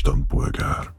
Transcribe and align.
istenpolgár. 0.00 0.92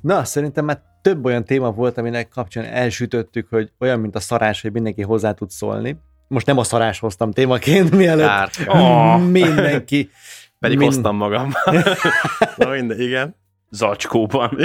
Na, 0.00 0.24
szerintem 0.24 0.64
már 0.64 0.82
több 1.02 1.24
olyan 1.24 1.44
téma 1.44 1.70
volt, 1.70 1.98
aminek 1.98 2.28
kapcsán 2.28 2.64
elsütöttük, 2.64 3.48
hogy 3.48 3.72
olyan, 3.78 4.00
mint 4.00 4.14
a 4.14 4.20
szarás, 4.20 4.62
hogy 4.62 4.72
mindenki 4.72 5.02
hozzá 5.02 5.32
tud 5.32 5.50
szólni. 5.50 5.96
Most 6.28 6.46
nem 6.46 6.58
a 6.58 6.64
szarás 6.64 6.98
hoztam 6.98 7.32
témaként, 7.32 7.90
mielőtt 7.96 8.50
oh. 8.66 9.20
mindenki. 9.20 10.10
Pedig 10.58 10.78
Mind- 10.78 10.92
hoztam 10.92 11.16
magam. 11.16 11.52
Na 12.56 12.68
minden, 12.68 13.00
igen. 13.00 13.34
Zacskóban. 13.70 14.58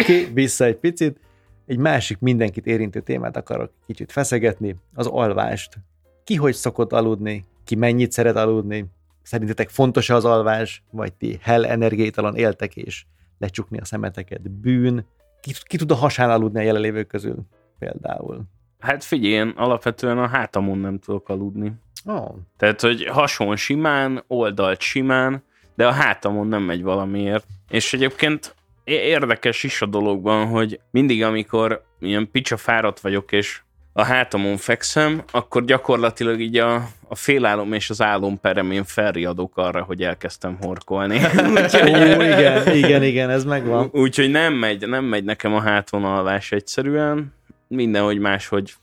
Oké, 0.00 0.20
okay, 0.20 0.32
vissza 0.32 0.64
egy 0.64 0.76
picit. 0.76 1.20
Egy 1.66 1.78
másik 1.78 2.18
mindenkit 2.18 2.66
érintő 2.66 3.00
témát 3.00 3.36
akarok 3.36 3.70
kicsit 3.86 4.12
feszegetni, 4.12 4.76
az 4.94 5.06
alvást. 5.06 5.78
Ki 6.24 6.34
hogy 6.34 6.54
szokott 6.54 6.92
aludni, 6.92 7.44
ki 7.64 7.74
mennyit 7.74 8.12
szeret 8.12 8.36
aludni, 8.36 8.86
szerintetek 9.22 9.68
fontos 9.68 10.10
az 10.10 10.24
alvás, 10.24 10.82
vagy 10.90 11.12
ti 11.12 11.38
hell 11.42 11.64
energiétalan 11.64 12.36
éltek 12.36 12.76
és 12.76 13.04
lecsukni 13.38 13.78
a 13.78 13.84
szemeteket 13.84 14.50
bűn, 14.50 15.06
ki, 15.40 15.52
ki 15.62 15.76
tud 15.76 15.90
a 15.90 15.94
hasán 15.94 16.30
aludni 16.30 16.58
a 16.58 16.62
jelenlévők 16.62 17.06
közül 17.06 17.46
például. 17.78 18.42
Hát 18.78 19.04
figyelj, 19.04 19.32
én 19.32 19.52
alapvetően 19.56 20.18
a 20.18 20.28
hátamon 20.28 20.78
nem 20.78 20.98
tudok 20.98 21.28
aludni. 21.28 21.72
Oh, 22.04 22.34
Tehát, 22.56 22.80
hogy 22.80 23.04
hason 23.04 23.56
simán, 23.56 24.24
oldalt 24.26 24.80
simán, 24.80 25.42
de 25.74 25.86
a 25.86 25.92
hátamon 25.92 26.46
nem 26.46 26.62
megy 26.62 26.82
valamiért. 26.82 27.46
És 27.68 27.92
egyébként 27.92 28.54
érdekes 28.86 29.62
is 29.62 29.82
a 29.82 29.86
dologban, 29.86 30.46
hogy 30.46 30.80
mindig, 30.90 31.22
amikor 31.22 31.84
ilyen 32.00 32.30
picsa 32.30 32.56
fáradt 32.56 33.00
vagyok, 33.00 33.32
és 33.32 33.60
a 33.92 34.02
hátamon 34.02 34.56
fekszem, 34.56 35.22
akkor 35.30 35.64
gyakorlatilag 35.64 36.40
így 36.40 36.56
a, 36.56 36.74
a 37.08 37.14
félálom 37.14 37.72
és 37.72 37.90
az 37.90 38.02
álomperemén 38.02 38.84
felriadok 38.84 39.56
arra, 39.56 39.82
hogy 39.82 40.02
elkezdtem 40.02 40.56
horkolni. 40.60 41.20
Ó, 41.84 42.22
igen, 42.22 42.74
igen, 42.74 43.02
igen, 43.02 43.30
ez 43.30 43.44
megvan. 43.44 43.88
Úgyhogy 43.92 44.30
nem 44.30 44.54
megy, 44.54 44.88
nem 44.88 45.04
megy 45.04 45.24
nekem 45.24 45.54
a 45.54 45.60
hátvonalvás 45.60 46.52
egyszerűen. 46.52 47.34
Mindenhogy 47.68 48.18
máshogy 48.18 48.74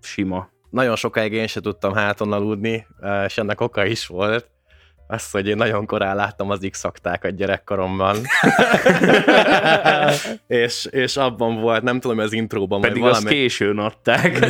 sima. 0.00 0.48
Nagyon 0.70 0.96
sokáig 0.96 1.32
én 1.32 1.46
se 1.46 1.60
tudtam 1.60 1.94
háton 1.94 2.32
aludni, 2.32 2.86
eh, 3.00 3.24
és 3.24 3.38
ennek 3.38 3.60
oka 3.60 3.84
is 3.84 4.06
volt. 4.06 4.50
Az, 5.10 5.30
hogy 5.30 5.46
én 5.46 5.56
nagyon 5.56 5.86
korán 5.86 6.16
láttam 6.16 6.50
az 6.50 6.66
x 6.70 6.84
a 6.84 7.28
gyerekkoromban. 7.28 8.16
és, 10.46 10.88
és 10.90 11.16
abban 11.16 11.60
volt, 11.60 11.82
nem 11.82 12.00
tudom, 12.00 12.18
az 12.18 12.32
intróban, 12.32 12.80
Pedig 12.80 13.02
vagy 13.02 13.10
azt 13.10 13.22
valami, 13.22 13.40
későn 13.40 13.78
adták. 13.78 14.38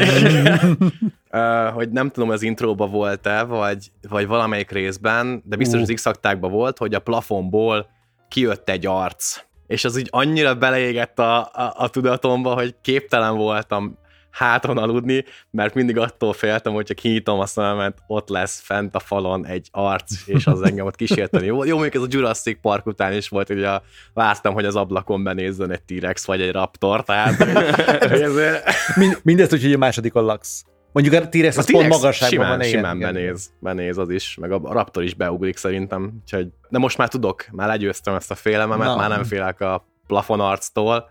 uh, 1.31 1.73
hogy 1.73 1.91
nem 1.91 2.11
tudom, 2.11 2.31
az 2.31 2.42
intróban 2.42 2.91
volt-e, 2.91 3.42
vagy, 3.42 3.91
vagy 4.09 4.27
valamelyik 4.27 4.70
részben, 4.70 5.42
de 5.45 5.56
biztos 5.56 5.79
Ú. 5.79 5.83
az 5.83 5.92
x 5.95 6.05
volt, 6.41 6.79
hogy 6.79 6.95
a 6.95 7.01
plafonból 7.01 7.89
kijött 8.29 8.69
egy 8.69 8.86
arc. 8.86 9.41
És 9.67 9.84
az 9.84 9.98
így 9.98 10.09
annyira 10.11 10.55
beleégett 10.55 11.19
a, 11.19 11.39
a, 11.39 11.75
a 11.77 11.89
tudatomba, 11.89 12.55
hogy 12.55 12.75
képtelen 12.83 13.36
voltam 13.36 13.98
háton 14.31 14.79
aludni, 14.79 15.25
mert 15.51 15.75
mindig 15.75 15.98
attól 15.98 16.33
féltem, 16.33 16.73
hogyha 16.73 16.95
kinyitom 16.95 17.41
a 17.41 17.47
szememet, 17.47 17.98
ott 18.07 18.29
lesz 18.29 18.61
fent 18.61 18.95
a 18.95 18.98
falon 18.98 19.47
egy 19.47 19.69
arc, 19.70 20.27
és 20.27 20.47
az 20.47 20.62
engem 20.62 20.87
ott 20.87 20.97
kísérteni. 20.97 21.47
Jó, 21.47 21.65
jó 21.65 21.73
mondjuk 21.73 21.95
ez 21.95 22.03
a 22.03 22.07
Jurassic 22.11 22.61
Park 22.61 22.87
után 22.87 23.12
is 23.12 23.29
volt, 23.29 23.47
hogy 23.47 23.65
a, 23.65 23.83
vártam, 24.15 24.55
hogy 24.55 24.65
az 24.65 24.77
ablakon 24.77 25.25
benézzen 25.25 25.70
egy 25.70 25.83
T-rex 25.83 26.27
vagy 26.27 26.41
egy 26.41 26.53
raptor, 26.53 27.05
tehát 27.05 27.41
ezért, 28.23 28.69
Mind, 28.95 29.19
mindezt 29.23 29.53
úgy, 29.53 29.63
hogy 29.63 29.73
a 29.73 29.79
másodikon 29.79 30.25
laksz. 30.25 30.64
Mondjuk 30.92 31.14
a 31.23 31.29
T-rex 31.29 31.57
az 31.57 31.69
a 31.69 31.73
pont 31.73 31.85
T-rex 31.85 32.01
magasságban 32.01 32.45
simán, 32.45 32.58
van. 32.58 32.67
simán 32.67 32.97
igen, 32.97 33.13
benéz, 33.13 33.51
benéz 33.58 33.98
az 33.98 34.11
is, 34.11 34.36
meg 34.41 34.52
a 34.52 34.61
Raptor 34.73 35.02
is 35.02 35.14
beugrik 35.14 35.57
szerintem, 35.57 36.20
úgyhogy, 36.23 36.48
de 36.69 36.79
most 36.79 36.98
már 36.98 37.08
tudok, 37.08 37.47
már 37.52 37.69
legyőztem 37.69 38.14
ezt 38.14 38.31
a 38.31 38.35
félelmemet, 38.35 38.86
Na. 38.86 38.97
már 38.97 39.08
nem 39.08 39.25
félek 39.25 39.61
a 39.61 39.89
plafonarctól. 40.07 41.11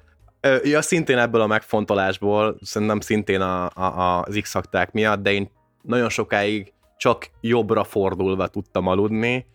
Ja, 0.64 0.82
szintén 0.82 1.18
ebből 1.18 1.42
a 1.42 1.48
megfontolásból, 1.48 2.58
szerintem 2.62 3.00
szintén 3.00 3.42
a, 3.42 3.70
a, 3.76 4.22
az 4.22 4.40
x 4.42 4.56
miatt, 4.92 5.22
de 5.24 5.32
én 5.32 5.50
nagyon 5.82 6.10
sokáig 6.10 6.74
csak 6.98 7.30
jobbra 7.42 7.84
fordulva 7.84 8.48
tudtam 8.48 8.88
aludni, 8.88 9.46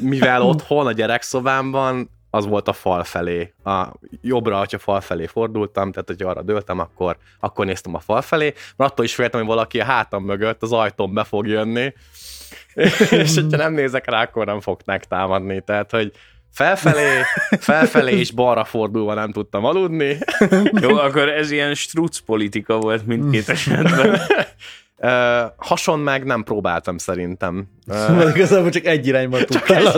mivel 0.00 0.42
otthon 0.50 0.86
a 0.86 0.92
gyerekszobámban 0.92 2.10
az 2.34 2.46
volt 2.46 2.68
a 2.68 2.72
fal 2.72 3.04
felé. 3.04 3.54
A 3.64 3.86
jobbra, 4.20 4.58
hogyha 4.58 4.78
fal 4.78 5.00
felé 5.00 5.26
fordultam, 5.26 5.92
tehát 5.92 6.08
hogyha 6.08 6.28
arra 6.28 6.42
dőltem, 6.42 6.78
akkor, 6.78 7.16
akkor 7.40 7.66
néztem 7.66 7.94
a 7.94 7.98
fal 7.98 8.22
felé, 8.22 8.52
mert 8.76 8.90
attól 8.90 9.04
is 9.04 9.14
féltem, 9.14 9.40
hogy 9.40 9.48
valaki 9.48 9.80
a 9.80 9.84
hátam 9.84 10.24
mögött 10.24 10.62
az 10.62 10.72
ajtón 10.72 11.14
be 11.14 11.24
fog 11.24 11.46
jönni, 11.46 11.92
és 13.10 13.34
hogyha 13.34 13.56
nem 13.56 13.72
nézek 13.72 14.10
rá, 14.10 14.22
akkor 14.22 14.46
nem 14.46 14.60
fognak 14.60 15.04
támadni. 15.04 15.60
Tehát, 15.60 15.90
hogy 15.90 16.12
felfelé, 16.52 17.20
felfelé 17.58 18.18
és 18.18 18.30
balra 18.30 18.64
fordulva 18.64 19.14
nem 19.14 19.32
tudtam 19.32 19.64
aludni. 19.64 20.18
Jó, 20.80 20.96
akkor 20.96 21.28
ez 21.28 21.50
ilyen 21.50 21.74
struc 21.74 22.18
politika 22.18 22.78
volt 22.78 23.06
mindkét 23.06 23.48
esetben. 23.48 24.18
Uh, 25.04 25.50
hason 25.56 25.98
meg 25.98 26.24
nem 26.24 26.42
próbáltam 26.42 26.98
szerintem. 26.98 27.66
Szóval 27.86 28.28
igazából 28.28 28.70
csak 28.70 28.84
egy 28.84 29.06
irányban 29.06 29.44
tudtál. 29.44 29.94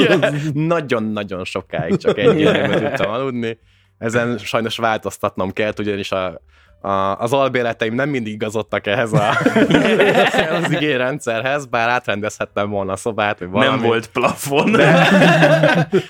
Nagyon-nagyon 0.53 1.45
sokáig 1.45 1.97
csak 1.97 2.19
egy 2.19 2.41
irányba 2.41 2.79
tudtam 2.79 3.11
aludni. 3.11 3.59
Ezen 3.99 4.39
sajnos 4.39 4.77
változtatnom 4.77 5.53
kellett, 5.53 5.79
ugyanis 5.79 6.13
a, 6.13 6.41
a, 6.85 7.19
az 7.19 7.33
albéleteim 7.33 7.95
nem 7.95 8.09
mindig 8.09 8.33
igazodtak 8.33 8.87
ehhez 8.87 9.13
a, 9.13 9.29
az 10.63 10.71
igényrendszerhez, 10.71 11.67
bár 11.67 11.89
átrendezhettem 11.89 12.71
volna 12.71 12.93
a 12.93 12.97
szobát, 12.97 13.39
vagy 13.39 13.49
valami. 13.49 13.71
Nem 13.71 13.81
volt 13.87 14.07
plafon. 14.11 14.73
De, 14.73 15.09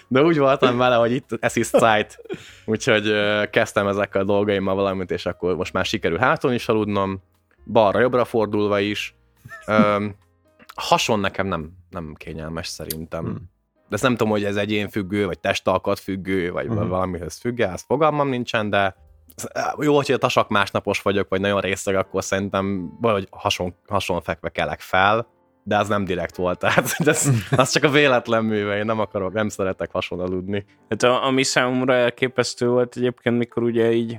de 0.08 0.22
úgy 0.22 0.38
voltam 0.38 0.76
vele, 0.76 0.94
hogy 0.94 1.12
itt 1.12 1.28
ez 1.40 1.56
is 1.56 1.66
Zeit. 1.66 2.18
Úgyhogy 2.64 3.12
kezdtem 3.50 3.86
ezekkel 3.86 4.20
a 4.20 4.24
dolgaimmal 4.24 4.74
valamit, 4.74 5.10
és 5.10 5.26
akkor 5.26 5.56
most 5.56 5.72
már 5.72 5.84
sikerül 5.84 6.18
háton 6.18 6.52
is 6.52 6.68
aludnom, 6.68 7.22
balra-jobbra 7.66 8.24
fordulva 8.24 8.78
is. 8.80 9.14
Öm, 9.66 10.14
hason 10.74 11.20
nekem 11.20 11.46
nem, 11.46 11.70
nem 11.90 12.14
kényelmes 12.16 12.66
szerintem. 12.66 13.24
Hmm. 13.24 13.52
De 13.88 13.94
ezt 13.94 14.02
nem 14.02 14.16
tudom, 14.16 14.32
hogy 14.32 14.44
ez 14.44 14.56
egyén 14.56 14.88
függő, 14.88 15.26
vagy 15.26 15.38
testalkat 15.38 15.98
függő, 15.98 16.50
vagy 16.50 16.66
Mhm. 16.68 16.88
valamihez 16.88 17.38
függ, 17.38 17.60
ez 17.60 17.82
fogalmam 17.82 18.28
nincsen, 18.28 18.70
de 18.70 18.96
jó, 19.78 19.94
hogyha 19.94 20.16
tasak 20.16 20.48
másnapos 20.48 21.02
vagyok, 21.02 21.28
vagy 21.28 21.40
nagyon 21.40 21.60
részeg, 21.60 21.94
akkor 21.94 22.24
szerintem 22.24 22.96
valahogy 23.00 23.28
hason, 23.30 23.74
hason 23.86 24.22
fekve 24.22 24.48
kelek 24.48 24.80
fel, 24.80 25.26
de 25.62 25.76
az 25.76 25.88
nem 25.88 26.04
direkt 26.04 26.36
volt, 26.36 26.58
tehát 26.64 26.94
ez, 26.98 27.30
az 27.56 27.70
csak 27.70 27.84
a 27.84 27.90
véletlen 27.90 28.44
műve, 28.44 28.76
én 28.76 28.84
nem 28.84 29.00
akarok, 29.00 29.32
nem 29.32 29.48
szeretek 29.48 29.90
hason 29.92 30.20
aludni. 30.20 30.64
Hát 30.88 31.02
a, 31.02 31.24
ami 31.26 31.42
számomra 31.42 31.94
elképesztő 31.94 32.68
volt 32.68 32.96
egyébként, 32.96 33.38
mikor 33.38 33.62
ugye 33.62 33.92
így, 33.92 34.18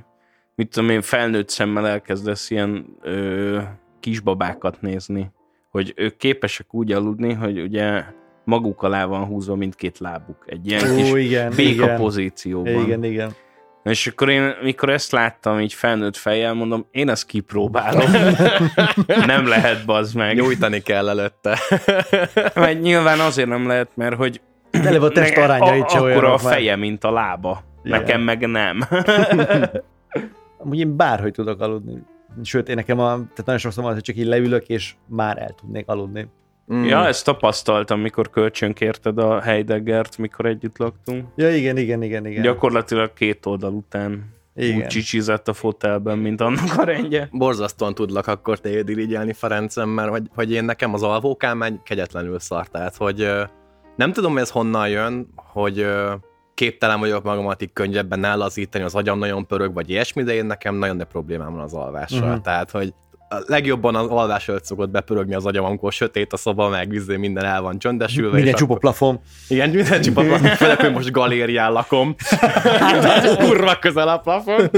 mit 0.56 0.70
tudom 0.70 0.90
én, 0.90 1.02
felnőtt 1.02 1.50
szemmel 1.50 1.88
elkezdesz 1.88 2.50
ilyen 2.50 2.97
ö, 3.02 3.62
kisbabákat 4.00 4.82
nézni, 4.82 5.32
hogy 5.70 5.94
ők 5.96 6.18
képesek 6.18 6.74
úgy 6.74 6.92
aludni, 6.92 7.34
hogy 7.34 7.62
ugye 7.62 8.03
maguk 8.44 8.84
alá 8.84 9.06
van 9.06 9.26
húzva 9.26 9.56
mindkét 9.56 10.00
lábuk, 10.00 10.44
egy 10.46 10.68
ilyen 10.68 10.92
Ó, 10.92 10.96
kis 10.96 11.14
igen, 11.14 11.53
béka 11.56 11.84
igen. 11.84 11.97
pozícióban. 11.97 12.84
Igen, 12.84 13.03
igen. 13.03 13.36
És 13.85 14.07
akkor 14.07 14.29
én, 14.29 14.56
mikor 14.62 14.90
ezt 14.90 15.12
láttam 15.12 15.59
így 15.59 15.73
felnőtt 15.73 16.18
fejjel, 16.18 16.53
mondom, 16.53 16.85
én 16.91 17.09
ezt 17.09 17.25
kipróbálom. 17.25 18.12
nem 19.25 19.47
lehet, 19.47 19.85
bazd 19.85 20.16
meg. 20.16 20.35
Nyújtani 20.35 20.79
kell 20.81 21.09
előtte. 21.09 21.59
Mert 22.56 22.81
nyilván 22.81 23.19
azért 23.19 23.47
nem 23.47 23.68
lehet, 23.68 23.90
mert 23.94 24.16
hogy 24.16 24.41
Eleve 24.72 25.06
a 25.06 25.09
test 25.09 25.38
arányait 25.38 25.90
se 25.90 25.97
Akkor 25.97 26.09
a 26.09 26.17
olyanok 26.17 26.41
már. 26.43 26.53
feje, 26.53 26.76
mint 26.76 27.03
a 27.03 27.11
lába. 27.11 27.64
Igen. 27.84 27.99
Nekem 27.99 28.22
meg 28.22 28.47
nem. 28.47 28.79
Amúgy 30.58 30.79
én 30.79 30.96
bárhogy 30.96 31.32
tudok 31.32 31.61
aludni. 31.61 32.03
Sőt, 32.43 32.70
én 32.70 32.76
nekem 32.76 32.99
a, 32.99 33.09
tehát 33.14 33.43
nagyon 33.46 33.58
sokszor 33.58 33.84
van, 33.84 33.93
hogy 33.93 34.02
csak 34.02 34.16
így 34.16 34.26
leülök, 34.26 34.67
és 34.67 34.96
már 35.08 35.37
el 35.37 35.55
tudnék 35.61 35.87
aludni. 35.87 36.28
Mm. 36.73 36.84
Ja, 36.84 37.08
ezt 37.08 37.26
tapasztaltam, 37.26 38.00
mikor 38.00 38.29
kölcsönkérted 38.29 39.17
a 39.17 39.41
Heideggert, 39.41 40.17
mikor 40.17 40.46
együtt 40.46 40.78
laktunk. 40.78 41.28
Ja, 41.35 41.56
igen, 41.56 41.78
igen, 41.78 42.03
igen, 42.03 42.26
igen. 42.26 42.41
Gyakorlatilag 42.41 43.14
két 43.14 43.46
oldal 43.46 43.73
után 43.73 44.34
Igen. 44.56 44.78
úgy 44.78 44.88
csicsizett 44.88 45.47
a 45.47 45.53
fotelben, 45.53 46.17
mint 46.17 46.41
annak 46.41 46.78
a 46.78 46.84
rendje. 46.84 47.29
Borzasztóan 47.32 47.94
tudlak 47.94 48.28
akkor 48.28 48.59
téged 48.59 48.90
irigyelni, 48.90 49.34
Ferencem, 49.34 49.90
mert 49.90 50.09
hogy, 50.09 50.29
hogy 50.35 50.52
én 50.52 50.64
nekem 50.64 50.94
az 50.94 51.03
alvókám 51.03 51.62
egy 51.62 51.79
kegyetlenül 51.84 52.40
szar. 52.40 52.68
Tehát, 52.68 52.96
hogy 52.96 53.28
nem 53.96 54.11
tudom, 54.11 54.32
hogy 54.32 54.41
ez 54.41 54.50
honnan 54.50 54.90
jön, 54.90 55.28
hogy 55.35 55.88
képtelen 56.53 57.00
vagyok 57.00 57.23
magamat 57.23 57.61
így 57.61 57.73
könnyebben 57.73 58.23
ellazítani, 58.23 58.84
az 58.84 58.96
agyam 58.96 59.20
nagyon 59.20 59.47
pörög, 59.47 59.73
vagy 59.73 59.90
ilyesmi, 59.90 60.23
de 60.23 60.34
én 60.34 60.46
nekem 60.46 60.76
nagyon 60.76 60.97
de 60.97 61.03
problémám 61.03 61.53
van 61.53 61.64
az 61.64 61.73
alvással. 61.73 62.28
Uh-huh. 62.28 62.41
Tehát, 62.41 62.72
hogy 62.72 62.94
a 63.29 63.35
legjobban 63.45 63.95
az 63.95 64.07
alvás 64.07 64.47
előtt 64.47 64.66
szokott 64.66 64.89
bepörögni 64.89 65.35
az 65.35 65.45
agyam, 65.45 65.66
amikor 65.66 65.91
sötét 65.91 66.33
a 66.33 66.37
szoba, 66.37 66.69
meg 66.69 66.89
vizé, 66.89 67.16
minden 67.16 67.45
el 67.45 67.61
van 67.61 67.79
csöndesülve. 67.79 68.35
Minden 68.35 68.53
csupa 68.53 68.75
plafon. 68.75 69.19
Igen, 69.47 69.69
minden 69.69 70.01
csupa 70.01 70.22
plafon, 70.22 70.49
főleg, 70.61 70.79
hogy 70.79 70.91
most 70.91 71.11
galérián 71.11 71.72
lakom. 71.72 72.16
Hát, 72.79 73.37
kurva 73.45 73.75
közel 73.79 74.07
a 74.07 74.17
plafon. 74.17 74.69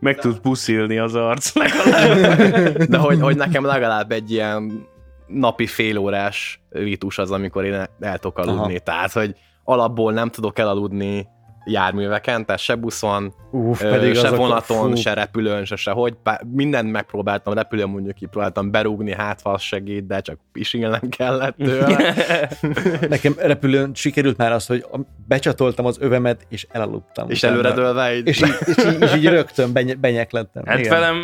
Meg 0.00 0.18
tud 0.18 0.38
puszilni 0.38 0.98
az 0.98 1.14
arc 1.14 1.52
legalább. 1.54 2.36
De 2.92 2.96
hogy, 2.96 3.20
hogy 3.20 3.36
nekem 3.36 3.64
legalább 3.64 4.12
egy 4.12 4.30
ilyen 4.30 4.86
napi 5.26 5.66
félórás 5.66 6.60
ritus 6.70 7.18
az, 7.18 7.30
amikor 7.30 7.64
én 7.64 7.86
el 8.00 8.18
tudok 8.18 8.38
aludni. 8.38 8.74
Aha. 8.74 8.78
Tehát, 8.78 9.12
hogy 9.12 9.34
alapból 9.64 10.12
nem 10.12 10.30
tudok 10.30 10.58
elaludni 10.58 11.28
járműveken, 11.70 12.46
tehát 12.46 12.60
se 12.60 12.74
buszon, 12.74 13.34
Uf, 13.50 13.80
pedig 13.80 14.14
se 14.14 14.30
vonaton, 14.30 14.92
a... 14.92 14.96
se 14.96 15.14
repülőn, 15.14 15.64
se 15.64 15.76
sehogy. 15.76 16.16
Mindent 16.52 16.90
megpróbáltam, 16.90 17.54
repülőn 17.54 17.88
mondjuk 17.88 18.14
kipróbáltam 18.14 18.70
berúgni, 18.70 19.12
hát 19.12 19.40
ha 19.42 19.58
segít, 19.58 20.06
de 20.06 20.20
csak 20.20 20.38
pisilnem 20.52 21.08
kellett 21.08 21.56
tőle. 21.56 22.14
Nekem 23.08 23.34
repülőn 23.38 23.94
sikerült 23.94 24.36
már 24.36 24.52
az, 24.52 24.66
hogy 24.66 24.86
becsatoltam 25.26 25.86
az 25.86 25.96
övemet, 26.00 26.46
és 26.48 26.66
elaludtam. 26.70 27.30
És 27.30 27.42
előredőlve 27.42 28.16
így. 28.16 28.26
És, 28.26 28.40
így, 28.40 28.56
és, 28.64 28.84
így, 28.84 29.02
és 29.02 29.14
így 29.14 29.26
rögtön 29.26 29.72
beny- 29.72 29.98
benyeklettem. 29.98 30.62
Hát 30.66 30.78
Igen. 30.78 30.90
velem 30.90 31.16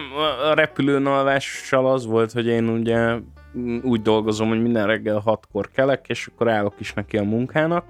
a 0.50 0.54
repülőn 0.54 1.06
alvással 1.06 1.86
az 1.86 2.06
volt, 2.06 2.32
hogy 2.32 2.46
én 2.46 2.68
ugye 2.68 3.16
úgy 3.82 4.02
dolgozom, 4.02 4.48
hogy 4.48 4.62
minden 4.62 4.86
reggel 4.86 5.18
hatkor 5.18 5.70
kelek, 5.70 6.04
és 6.08 6.26
akkor 6.26 6.50
állok 6.50 6.74
is 6.78 6.92
neki 6.92 7.16
a 7.16 7.22
munkának, 7.22 7.84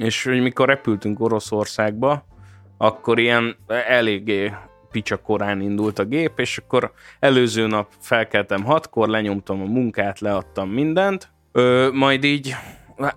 és 0.00 0.24
hogy 0.24 0.40
mikor 0.40 0.68
repültünk 0.68 1.20
Oroszországba, 1.20 2.24
akkor 2.76 3.18
ilyen 3.18 3.56
eléggé 3.88 4.52
picsa 4.90 5.16
korán 5.16 5.60
indult 5.60 5.98
a 5.98 6.04
gép, 6.04 6.38
és 6.38 6.58
akkor 6.58 6.92
előző 7.18 7.66
nap 7.66 7.88
felkeltem 8.00 8.64
hatkor, 8.64 9.08
lenyomtam 9.08 9.60
a 9.60 9.64
munkát, 9.64 10.20
leadtam 10.20 10.68
mindent, 10.68 11.30
ö, 11.52 11.88
majd 11.92 12.24
így 12.24 12.56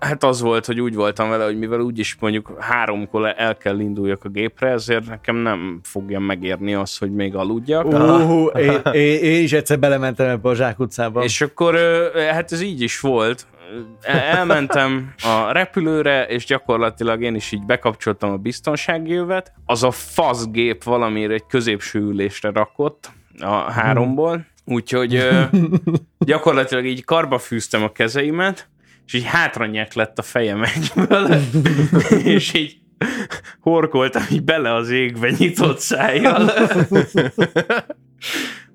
Hát 0.00 0.24
az 0.24 0.40
volt, 0.40 0.66
hogy 0.66 0.80
úgy 0.80 0.94
voltam 0.94 1.28
vele, 1.28 1.44
hogy 1.44 1.58
mivel 1.58 1.80
úgyis 1.80 2.16
mondjuk 2.20 2.56
háromkor 2.58 3.34
el 3.36 3.56
kell 3.56 3.78
induljak 3.78 4.24
a 4.24 4.28
gépre, 4.28 4.68
ezért 4.68 5.06
nekem 5.06 5.36
nem 5.36 5.80
fogja 5.82 6.20
megérni 6.20 6.74
az, 6.74 6.98
hogy 6.98 7.12
még 7.12 7.34
aludjak. 7.34 7.84
Uh, 7.84 8.60
én, 8.60 8.80
én, 8.92 9.22
én 9.22 9.42
is 9.42 9.52
egyszer 9.52 9.78
belementem 9.78 10.28
ebbe 10.28 10.48
a 10.48 10.54
zsákutcába. 10.54 11.24
És 11.24 11.40
akkor 11.40 11.78
hát 12.30 12.52
ez 12.52 12.60
így 12.60 12.80
is 12.80 13.00
volt. 13.00 13.46
Elmentem 14.02 15.14
a 15.22 15.52
repülőre, 15.52 16.26
és 16.26 16.44
gyakorlatilag 16.44 17.22
én 17.22 17.34
is 17.34 17.52
így 17.52 17.64
bekapcsoltam 17.64 18.30
a 18.30 18.36
biztonsági 18.36 19.12
jövet. 19.12 19.52
Az 19.66 19.82
a 19.82 19.90
fasz 19.90 20.46
gép 20.50 20.82
valamire 20.82 21.34
egy 21.34 21.46
középső 21.46 21.98
ülésre 21.98 22.50
rakott 22.50 23.10
a 23.40 23.54
háromból, 23.72 24.46
úgyhogy 24.64 25.28
gyakorlatilag 26.18 26.86
így 26.86 27.04
karba 27.04 27.38
fűztem 27.38 27.82
a 27.82 27.92
kezeimet, 27.92 28.68
és 29.06 29.12
így 29.12 29.24
hátra 29.24 29.86
lett 29.94 30.18
a 30.18 30.22
fejem 30.22 30.62
egyből, 30.62 31.40
és 32.34 32.54
így 32.54 32.76
horkoltam 33.60 34.22
így 34.30 34.44
bele 34.44 34.74
az 34.74 34.90
égbe 34.90 35.30
nyitott 35.38 35.78
szájjal. 35.78 36.50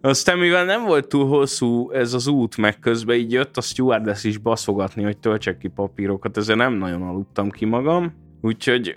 Aztán 0.02 0.38
mivel 0.38 0.66
nem 0.66 0.86
volt 0.86 1.08
túl 1.08 1.28
hosszú 1.28 1.92
ez 1.92 2.14
az 2.14 2.28
út, 2.28 2.58
meg 2.58 2.80
közben 2.80 3.16
így 3.16 3.32
jött 3.32 3.58
a 3.58 3.62
stewardess 3.62 4.24
is 4.24 4.38
baszogatni, 4.38 5.04
hogy 5.04 5.18
töltsek 5.18 5.58
ki 5.58 5.68
papírokat, 5.68 6.38
ezért 6.38 6.58
nem 6.58 6.74
nagyon 6.74 7.02
aludtam 7.02 7.50
ki 7.50 7.66
magam. 7.66 8.14
Úgyhogy 8.42 8.96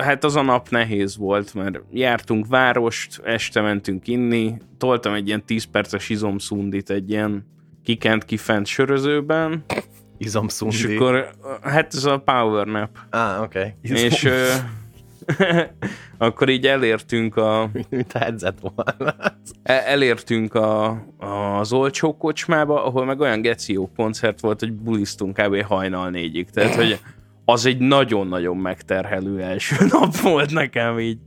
hát 0.00 0.24
az 0.24 0.36
a 0.36 0.42
nap 0.42 0.68
nehéz 0.68 1.16
volt, 1.16 1.54
mert 1.54 1.80
jártunk 1.90 2.46
várost, 2.46 3.20
este 3.24 3.60
mentünk 3.60 4.08
inni, 4.08 4.54
toltam 4.78 5.14
egy 5.14 5.26
ilyen 5.26 5.44
10 5.44 5.64
perces 5.64 6.08
izomszundit 6.08 6.90
egy 6.90 7.10
ilyen 7.10 7.46
kikent 7.82 8.24
kifent 8.24 8.66
sörözőben, 8.66 9.64
Izomszundi. 10.18 10.76
És 10.76 10.84
akkor, 10.84 11.30
hát 11.62 11.94
ez 11.94 12.04
a 12.04 12.18
power 12.18 12.66
nap. 12.66 12.98
Ah, 13.10 13.42
oké. 13.42 13.58
Okay. 13.58 13.72
És 14.06 14.28
akkor 16.18 16.48
így 16.48 16.66
elértünk 16.66 17.36
a... 17.36 17.70
Mint 17.88 18.12
a 18.12 18.18
headset 18.18 18.58
volna. 18.60 19.14
elértünk 19.62 20.54
a, 20.54 20.90
az 21.18 21.72
olcsó 21.72 22.16
kocsmába, 22.16 22.84
ahol 22.84 23.04
meg 23.04 23.20
olyan 23.20 23.40
geció 23.40 23.90
koncert 23.96 24.40
volt, 24.40 24.60
hogy 24.60 24.72
bulisztunk 24.72 25.36
kb. 25.36 25.62
hajnal 25.62 26.10
négyig. 26.10 26.50
Tehát, 26.50 26.74
hogy 26.74 26.98
az 27.44 27.66
egy 27.66 27.78
nagyon-nagyon 27.78 28.56
megterhelő 28.56 29.42
első 29.42 29.76
nap 29.90 30.16
volt 30.16 30.50
nekem 30.50 30.98
így 30.98 31.18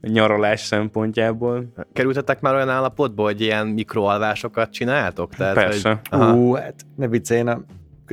nyaralás 0.00 0.60
szempontjából. 0.60 1.72
Kerültetek 1.92 2.40
már 2.40 2.54
olyan 2.54 2.68
állapotba, 2.68 3.22
hogy 3.22 3.40
ilyen 3.40 3.66
mikroalvásokat 3.66 4.70
csináltok? 4.70 5.34
Tehát, 5.34 5.54
Persze. 5.54 6.00
Hogy, 6.10 6.20
Ú, 6.20 6.52
hát 6.52 6.74
ne 6.96 7.08
viccelj, 7.08 7.40
én 7.40 7.64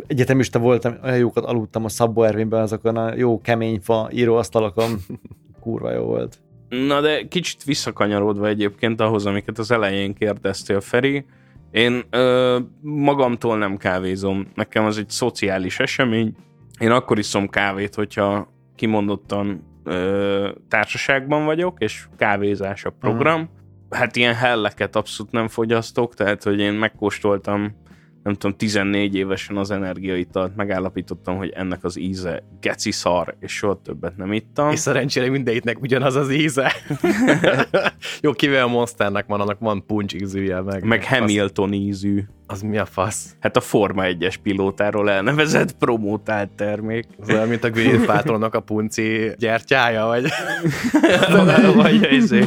egyetemista 0.08 0.60
voltam, 0.60 0.98
olyan 1.04 1.18
jókat 1.18 1.46
aludtam 1.46 1.86
a 1.86 1.90
Szabó 1.90 2.24
Ervényben 2.24 2.62
azokon 2.62 2.98
a 2.98 3.16
jó 3.16 3.42
kemény 3.42 3.80
fa 3.82 4.10
íróasztalokon. 4.12 4.90
Kurva 5.62 5.92
jó 5.92 6.04
volt. 6.04 6.38
Na 6.70 7.02
de 7.02 7.28
kicsit 7.28 7.64
visszakanyarodva 7.64 8.48
egyébként 8.48 9.02
ahhoz, 9.02 9.26
amiket 9.26 9.58
az 9.58 9.72
elején 9.72 10.14
kérdeztél, 10.14 10.82
Feri, 10.82 11.26
én 11.72 12.04
ö, 12.10 12.60
magamtól 12.82 13.58
nem 13.58 13.78
kávézom. 13.78 14.48
Nekem 14.56 14.86
az 14.86 14.98
egy 14.98 15.10
szociális 15.10 15.80
esemény. 15.80 16.36
Én 16.80 16.92
akkor 16.92 17.20
iszom 17.20 17.48
kávét, 17.48 17.96
hogyha 17.96 18.48
kimondottan 18.76 19.64
ö, 19.84 20.50
társaságban 20.68 21.46
vagyok, 21.46 21.78
és 21.80 22.08
kávézás 22.18 22.86
a 22.86 22.90
program. 22.90 23.42
Uh-huh. 23.42 23.54
Hát 23.90 24.16
ilyen 24.16 24.34
helleket 24.34 24.96
abszolút 24.96 25.32
nem 25.32 25.48
fogyasztok, 25.48 26.14
tehát 26.14 26.44
hogy 26.44 26.60
én 26.60 26.74
megkóstoltam 26.74 27.76
nem 28.26 28.34
tudom, 28.34 28.58
14 28.58 29.16
évesen 29.16 29.58
az 29.58 29.72
energiaitalt 29.72 30.56
megállapítottam, 30.56 31.38
hogy 31.38 31.50
ennek 31.50 31.84
az 31.84 32.00
íze 32.00 32.44
geci 32.62 32.92
szar, 32.92 33.36
és 33.40 33.52
soha 33.52 33.82
többet 33.84 34.18
nem 34.18 34.34
ittam. 34.34 34.72
És 34.72 34.80
szerencsére 34.80 35.30
mindegyiknek 35.30 35.82
ugyanaz 35.82 36.16
az 36.16 36.32
íze. 36.32 36.72
Jó, 38.22 38.32
kivel 38.32 38.64
a 38.64 38.68
Monsternek 38.68 39.26
van, 39.26 39.42
annak 39.42 39.60
van 39.60 39.86
puncs 39.86 40.14
ízűje 40.14 40.62
meg. 40.62 40.84
Meg 40.84 41.06
Hamilton 41.06 41.74
ízű. 41.74 42.24
Az 42.48 42.62
mi 42.62 42.78
a 42.78 42.86
fasz? 42.86 43.36
Hát 43.40 43.58
a 43.58 43.62
Forma 43.62 44.04
1-es 44.06 44.36
pilótáról 44.44 45.10
elnevezett 45.10 45.78
promotált 45.78 46.50
termék. 46.50 47.06
Az 47.20 47.30
olyan, 47.30 47.48
mint 47.48 47.64
a 47.64 47.70
Gwyneth 47.70 48.06
Paltrownak 48.12 48.56
a 48.56 48.60
punci 48.60 49.32
gyertyája, 49.38 50.06
vagy? 50.06 50.28
vagy 51.76 52.12
izé, 52.12 52.46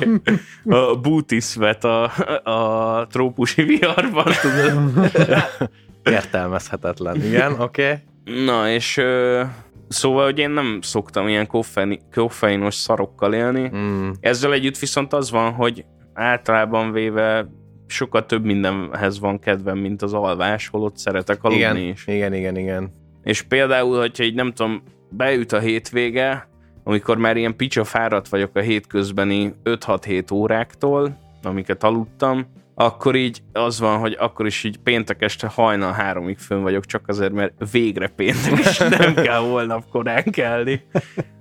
a 0.65 0.97
booty 0.97 1.41
sweat 1.41 1.85
a, 1.85 2.05
a 2.51 3.07
trópusi 3.07 3.63
viharban, 3.63 4.33
tudod? 4.41 5.11
Értelmezhetetlen, 6.17 7.25
igen, 7.25 7.61
oké. 7.61 7.83
Okay. 7.83 8.45
Na, 8.45 8.71
és 8.71 8.97
ö, 8.97 9.43
szóval, 9.89 10.25
hogy 10.25 10.39
én 10.39 10.51
nem 10.51 10.79
szoktam 10.83 11.29
ilyen 11.29 11.47
koffein, 11.47 12.01
koffeinos 12.15 12.75
szarokkal 12.75 13.35
élni. 13.35 13.71
Mm. 13.77 14.11
Ezzel 14.21 14.53
együtt 14.53 14.79
viszont 14.79 15.13
az 15.13 15.31
van, 15.31 15.53
hogy 15.53 15.85
általában 16.15 16.93
véve 16.93 17.49
sokkal 17.91 18.27
több 18.27 18.45
mindenhez 18.45 19.19
van 19.19 19.39
kedvem, 19.39 19.79
mint 19.79 20.03
az 20.03 20.13
alvás, 20.13 20.69
holott 20.69 20.97
szeretek 20.97 21.45
aludni 21.45 21.63
igen, 21.63 21.77
is. 21.77 22.07
Igen, 22.07 22.35
igen, 22.35 22.57
igen. 22.57 22.91
És 23.23 23.43
például, 23.43 23.99
hogyha 23.99 24.25
így 24.25 24.35
nem 24.35 24.53
tudom, 24.53 24.83
beüt 25.11 25.53
a 25.53 25.59
hétvége, 25.59 26.49
amikor 26.85 27.17
már 27.17 27.37
ilyen 27.37 27.57
picsa 27.57 27.85
fáradt 27.85 28.29
vagyok 28.29 28.57
a 28.57 28.61
hétközbeni 28.61 29.55
5-6-7 29.65 30.33
óráktól, 30.33 31.19
amiket 31.43 31.85
aludtam, 31.85 32.47
akkor 32.75 33.17
így 33.17 33.43
az 33.53 33.81
van, 33.81 33.99
hogy 33.99 34.17
akkor 34.19 34.47
is 34.47 34.65
így 34.65 34.79
péntek 34.79 35.23
este 35.23 35.47
hajnal 35.47 35.93
háromig 35.93 36.39
fönn 36.39 36.63
vagyok, 36.63 36.85
csak 36.85 37.09
azért, 37.09 37.33
mert 37.33 37.71
végre 37.71 38.09
péntek, 38.09 38.59
és 38.59 38.79
nem 38.79 39.15
kell 39.27 39.41
holnap 39.41 39.89
korán 39.91 40.25
kelni. 40.25 40.83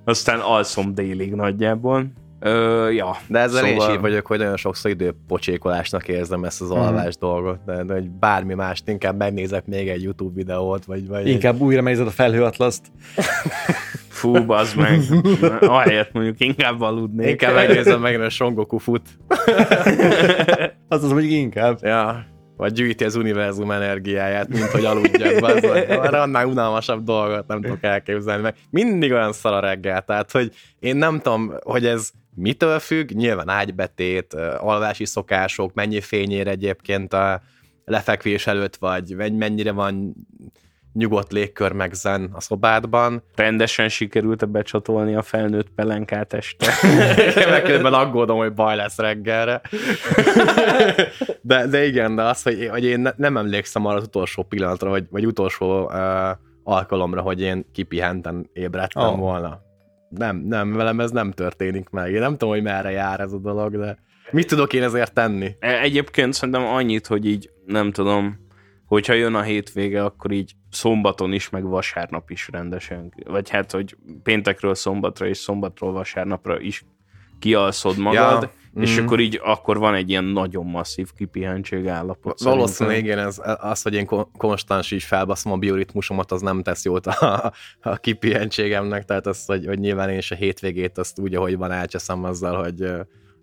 Aztán 0.06 0.39
alszom 0.39 0.94
délig 0.94 1.34
nagyjából. 1.34 2.12
Ö, 2.39 2.89
ja, 2.89 3.17
de 3.27 3.39
ezzel 3.39 3.65
szóval... 3.65 3.70
én 3.70 3.89
is 3.89 3.96
így 3.96 4.01
vagyok, 4.01 4.25
hogy 4.25 4.38
nagyon 4.38 4.58
sokszor 4.58 4.91
időpocsékolásnak 4.91 6.08
érzem 6.08 6.44
ezt 6.44 6.62
az 6.62 6.72
alvás 6.72 7.15
hmm. 7.20 7.29
dolgot, 7.29 7.60
de, 7.65 7.84
de 7.84 7.94
hogy 7.94 8.10
bármi 8.10 8.53
mást, 8.53 8.88
inkább 8.88 9.17
megnézek 9.17 9.65
még 9.65 9.89
egy 9.89 10.03
YouTube 10.03 10.34
videót, 10.36 10.86
vagy... 10.86 11.08
vagy 11.08 11.27
inkább 11.27 11.56
egy... 11.56 11.62
újra 11.62 11.82
megnézed 11.82 12.08
a 12.08 12.12
felhőatlaszt. 12.12 12.86
Fú, 14.17 14.46
bazd 14.46 14.77
meg. 14.77 15.01
Ahelyett 15.60 16.12
mondjuk 16.12 16.39
inkább 16.39 16.82
aludnék. 16.82 17.29
Inkább 17.29 17.53
megnézem 17.53 18.01
meg, 18.01 18.22
a 18.22 18.29
Songoku 18.29 18.77
fut. 18.77 19.01
az 20.88 21.03
az 21.03 21.12
mondjuk 21.12 21.32
inkább. 21.32 21.77
Ja. 21.82 22.25
Vagy 22.58 22.72
gyűjti 22.72 23.03
az 23.03 23.15
univerzum 23.15 23.72
energiáját, 23.72 24.48
mint 24.48 24.63
hogy 24.63 24.86
aludjak. 24.86 25.44
Arra 25.89 26.22
annál 26.22 26.48
unalmasabb 26.48 27.03
dolgot 27.03 27.48
nem 27.48 27.62
tudok 27.62 27.84
elképzelni. 27.84 28.41
Meg 28.41 28.56
mindig 28.70 29.12
olyan 29.12 29.34
szar 29.34 29.53
a 29.53 29.60
reggel. 29.60 30.01
Tehát, 30.01 30.32
hogy 30.32 30.51
én 30.79 30.96
nem 30.96 31.20
tudom, 31.20 31.53
hogy 31.63 31.86
ez 31.86 32.12
mitől 32.38 32.79
függ, 32.79 33.12
nyilván 33.12 33.50
ágybetét, 33.50 34.34
alvási 34.58 35.06
szokások, 35.06 35.74
mennyi 35.74 36.01
fényér 36.01 36.48
egyébként 36.48 37.13
a 37.13 37.41
lefekvés 37.86 38.48
előtt 38.48 38.75
vagy, 38.75 39.15
mennyire 39.15 39.72
van 39.72 40.15
nyugodt 40.94 41.32
légkör 41.32 41.72
meg 41.72 41.94
zen 41.94 42.29
a 42.34 42.41
szobádban. 42.41 43.24
Rendesen 43.36 43.89
sikerült 43.89 44.50
becsatolni 44.50 45.15
a 45.15 45.22
felnőtt 45.22 45.70
pelenkát 45.75 46.34
este. 46.34 46.72
Megközben 47.50 47.94
aggódom, 47.94 48.38
hogy 48.38 48.53
baj 48.53 48.75
lesz 48.75 48.98
reggelre. 48.98 49.62
de, 51.41 51.67
de 51.67 51.86
igen, 51.86 52.15
de 52.15 52.24
az, 52.24 52.44
hogy, 52.44 52.67
hogy 52.72 52.84
én 52.84 53.10
nem 53.15 53.38
emlékszem 53.38 53.86
arra 53.86 53.98
az 53.98 54.03
utolsó 54.03 54.44
pillanatra, 54.44 54.89
vagy, 54.89 55.06
vagy 55.10 55.25
utolsó 55.25 55.84
uh, 55.84 55.94
alkalomra, 56.63 57.22
hogy 57.22 57.41
én 57.41 57.65
kipihenten 57.74 58.50
ébredtem 58.53 59.03
oh. 59.03 59.20
volna. 59.20 59.65
Nem, 60.10 60.38
nem, 60.38 60.74
velem 60.74 61.00
ez 61.00 61.12
nem 61.12 61.32
történik 61.32 61.90
meg. 61.90 62.12
Én 62.12 62.20
nem 62.20 62.32
tudom, 62.32 62.50
hogy 62.50 62.64
merre 62.64 62.92
jár 62.92 63.20
ez 63.20 63.34
a 63.34 63.38
dolog, 63.38 63.78
de 63.78 63.98
mit 64.32 64.48
tudok 64.48 64.74
én 64.74 64.84
ezért 64.84 65.14
tenni? 65.14 65.56
E, 65.60 65.82
egyébként 65.82 66.34
szerintem 66.34 66.64
annyit, 66.64 67.08
hogy 67.08 67.26
így 67.26 67.50
nem 67.66 67.92
tudom, 67.92 68.48
hogyha 68.86 69.14
jön 69.14 69.36
a 69.36 69.42
hétvége, 69.42 70.04
akkor 70.04 70.32
így 70.32 70.52
szombaton 70.70 71.34
is, 71.34 71.50
meg 71.50 71.64
vasárnap 71.64 72.30
is 72.30 72.50
rendesen, 72.52 73.14
vagy 73.26 73.50
hát, 73.50 73.72
hogy 73.72 73.98
péntekről 74.24 74.76
szombatra 74.76 75.28
és 75.28 75.38
szombatról 75.38 75.92
vasárnapra 75.92 76.60
is 76.60 76.86
kialszod 77.39 77.98
magad, 77.98 78.41
ja 78.41 78.51
és 78.79 79.00
mm. 79.00 79.03
akkor 79.03 79.20
így 79.20 79.39
akkor 79.44 79.77
van 79.77 79.94
egy 79.94 80.10
ilyen 80.10 80.24
nagyon 80.24 80.65
masszív 80.65 81.10
kipihentség 81.17 81.88
állapot. 81.88 82.39
Valószínűleg 82.39 83.03
igen, 83.03 83.20
ez, 83.20 83.41
az, 83.60 83.82
hogy 83.82 83.94
én 83.94 84.08
konstans 84.38 84.91
így 84.91 85.03
felbaszom 85.03 85.51
a 85.51 85.58
bioritmusomat, 85.58 86.32
az 86.32 86.41
nem 86.41 86.63
tesz 86.63 86.86
jót 86.86 87.08
a, 87.08 87.53
a 87.82 87.96
kipihentségemnek, 87.96 89.06
tehát 89.06 89.27
az, 89.27 89.46
hogy, 89.46 89.65
hogy 89.65 89.79
nyilván 89.79 90.10
én 90.10 90.17
is 90.17 90.32
a 90.32 90.36
hétvégét 90.36 90.98
azt 90.98 91.20
úgy, 91.20 91.36
ahogy 91.36 91.58
van, 91.58 91.72
elcseszem 91.72 92.24
azzal, 92.24 92.63
hogy 92.63 92.91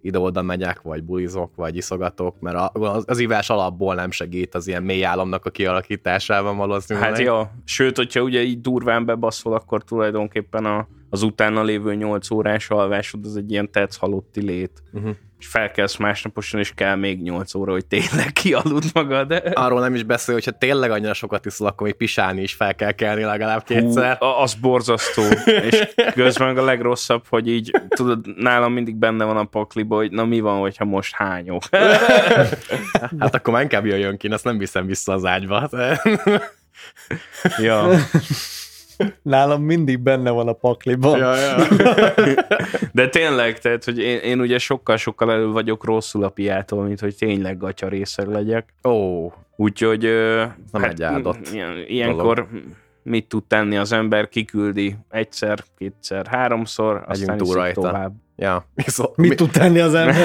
ide-oda 0.02 0.42
megyek, 0.42 0.82
vagy 0.82 1.02
bulizok, 1.02 1.54
vagy 1.54 1.76
iszogatok, 1.76 2.40
mert 2.40 2.70
az, 2.72 3.04
az 3.06 3.18
ivás 3.18 3.50
alapból 3.50 3.94
nem 3.94 4.10
segít 4.10 4.54
az 4.54 4.66
ilyen 4.66 4.82
mély 4.82 5.04
álomnak 5.04 5.44
a 5.44 5.50
kialakításában 5.50 6.56
valószínűleg. 6.56 7.08
Hát 7.08 7.18
jó, 7.18 7.42
sőt, 7.64 7.96
hogyha 7.96 8.20
ugye 8.20 8.42
így 8.42 8.60
durván 8.60 9.04
bebaszol, 9.04 9.54
akkor 9.54 9.84
tulajdonképpen 9.84 10.64
a, 10.64 10.88
az 11.14 11.23
utána 11.23 11.62
lévő 11.62 11.94
8 11.94 12.30
órás 12.30 12.71
alvásod 12.71 13.25
az 13.25 13.37
egy 13.37 13.50
ilyen 13.50 13.71
tetsz 13.71 13.97
halotti 13.97 14.42
lét. 14.42 14.83
Uh-huh 14.92 15.16
és 15.44 15.50
felkelsz 15.50 15.97
másnaposan, 15.97 16.61
és 16.61 16.73
kell 16.75 16.94
még 16.94 17.23
8 17.23 17.54
óra, 17.54 17.73
hogy 17.73 17.87
tényleg 17.87 18.33
kialud 18.42 18.85
magad. 18.94 19.42
Arról 19.52 19.80
nem 19.80 19.94
is 19.94 20.02
beszél, 20.02 20.35
hogyha 20.35 20.50
tényleg 20.50 20.90
annyira 20.90 21.14
sokat 21.14 21.47
iszol, 21.47 21.66
akkor 21.66 21.87
még 21.87 21.97
pisálni 21.97 22.42
is 22.42 22.52
fel 22.52 22.75
kell 22.75 22.92
kelni 22.92 23.23
legalább 23.23 23.64
kétszer. 23.64 24.16
Hú, 24.16 24.26
az 24.26 24.54
borzasztó. 24.54 25.23
és 25.71 25.94
közben 26.14 26.56
a 26.56 26.64
legrosszabb, 26.64 27.25
hogy 27.28 27.49
így, 27.49 27.71
tudod, 27.88 28.26
nálam 28.37 28.73
mindig 28.73 28.97
benne 28.97 29.25
van 29.25 29.37
a 29.37 29.44
pakliba, 29.44 29.97
hogy 29.97 30.11
na 30.11 30.25
mi 30.25 30.40
van, 30.40 30.61
hogyha 30.61 30.85
most 30.85 31.14
hányok. 31.14 31.62
hát 33.21 33.35
akkor 33.35 33.52
már 33.52 33.62
inkább 33.62 33.87
jöjjön 33.87 34.16
ki, 34.16 34.28
azt 34.28 34.44
nem 34.44 34.59
viszem 34.59 34.87
vissza 34.87 35.12
az 35.12 35.25
ágyba. 35.25 35.71
ja. 37.59 37.88
Nálam 39.22 39.62
mindig 39.62 39.98
benne 39.98 40.30
van 40.30 40.48
a 40.48 40.52
pakliban. 40.52 41.18
Ja, 41.18 41.36
ja. 41.36 41.56
De 42.92 43.08
tényleg, 43.08 43.58
tehát, 43.58 43.84
hogy 43.84 43.98
én, 43.98 44.18
én 44.18 44.40
ugye 44.40 44.58
sokkal-sokkal 44.58 45.32
elő 45.32 45.46
vagyok 45.46 45.84
rosszul 45.84 46.24
a 46.24 46.28
piától, 46.28 46.84
mint 46.84 47.00
hogy 47.00 47.16
tényleg 47.16 47.56
gatya 47.56 47.88
részeg 47.88 48.26
legyek. 48.26 48.74
Ó. 48.84 48.90
Oh. 48.90 49.32
Úgyhogy 49.56 50.02
nem 50.72 50.82
hát, 50.82 50.92
egy 50.92 51.02
áldott 51.02 51.48
ilyen, 51.52 51.84
ilyenkor 51.86 52.34
dolog. 52.34 52.48
mit 53.02 53.28
tud 53.28 53.44
tenni 53.44 53.76
az 53.76 53.92
ember, 53.92 54.28
kiküldi 54.28 54.96
egyszer, 55.10 55.64
kétszer, 55.78 56.26
háromszor, 56.26 57.04
aztán 57.06 57.36
túl 57.36 57.54
rajta. 57.54 57.80
tovább. 57.80 58.12
Ja. 58.36 58.66
Mit 59.14 59.16
mi... 59.16 59.34
tud 59.34 59.50
tenni 59.50 59.78
az 59.78 59.94
ember? 59.94 60.16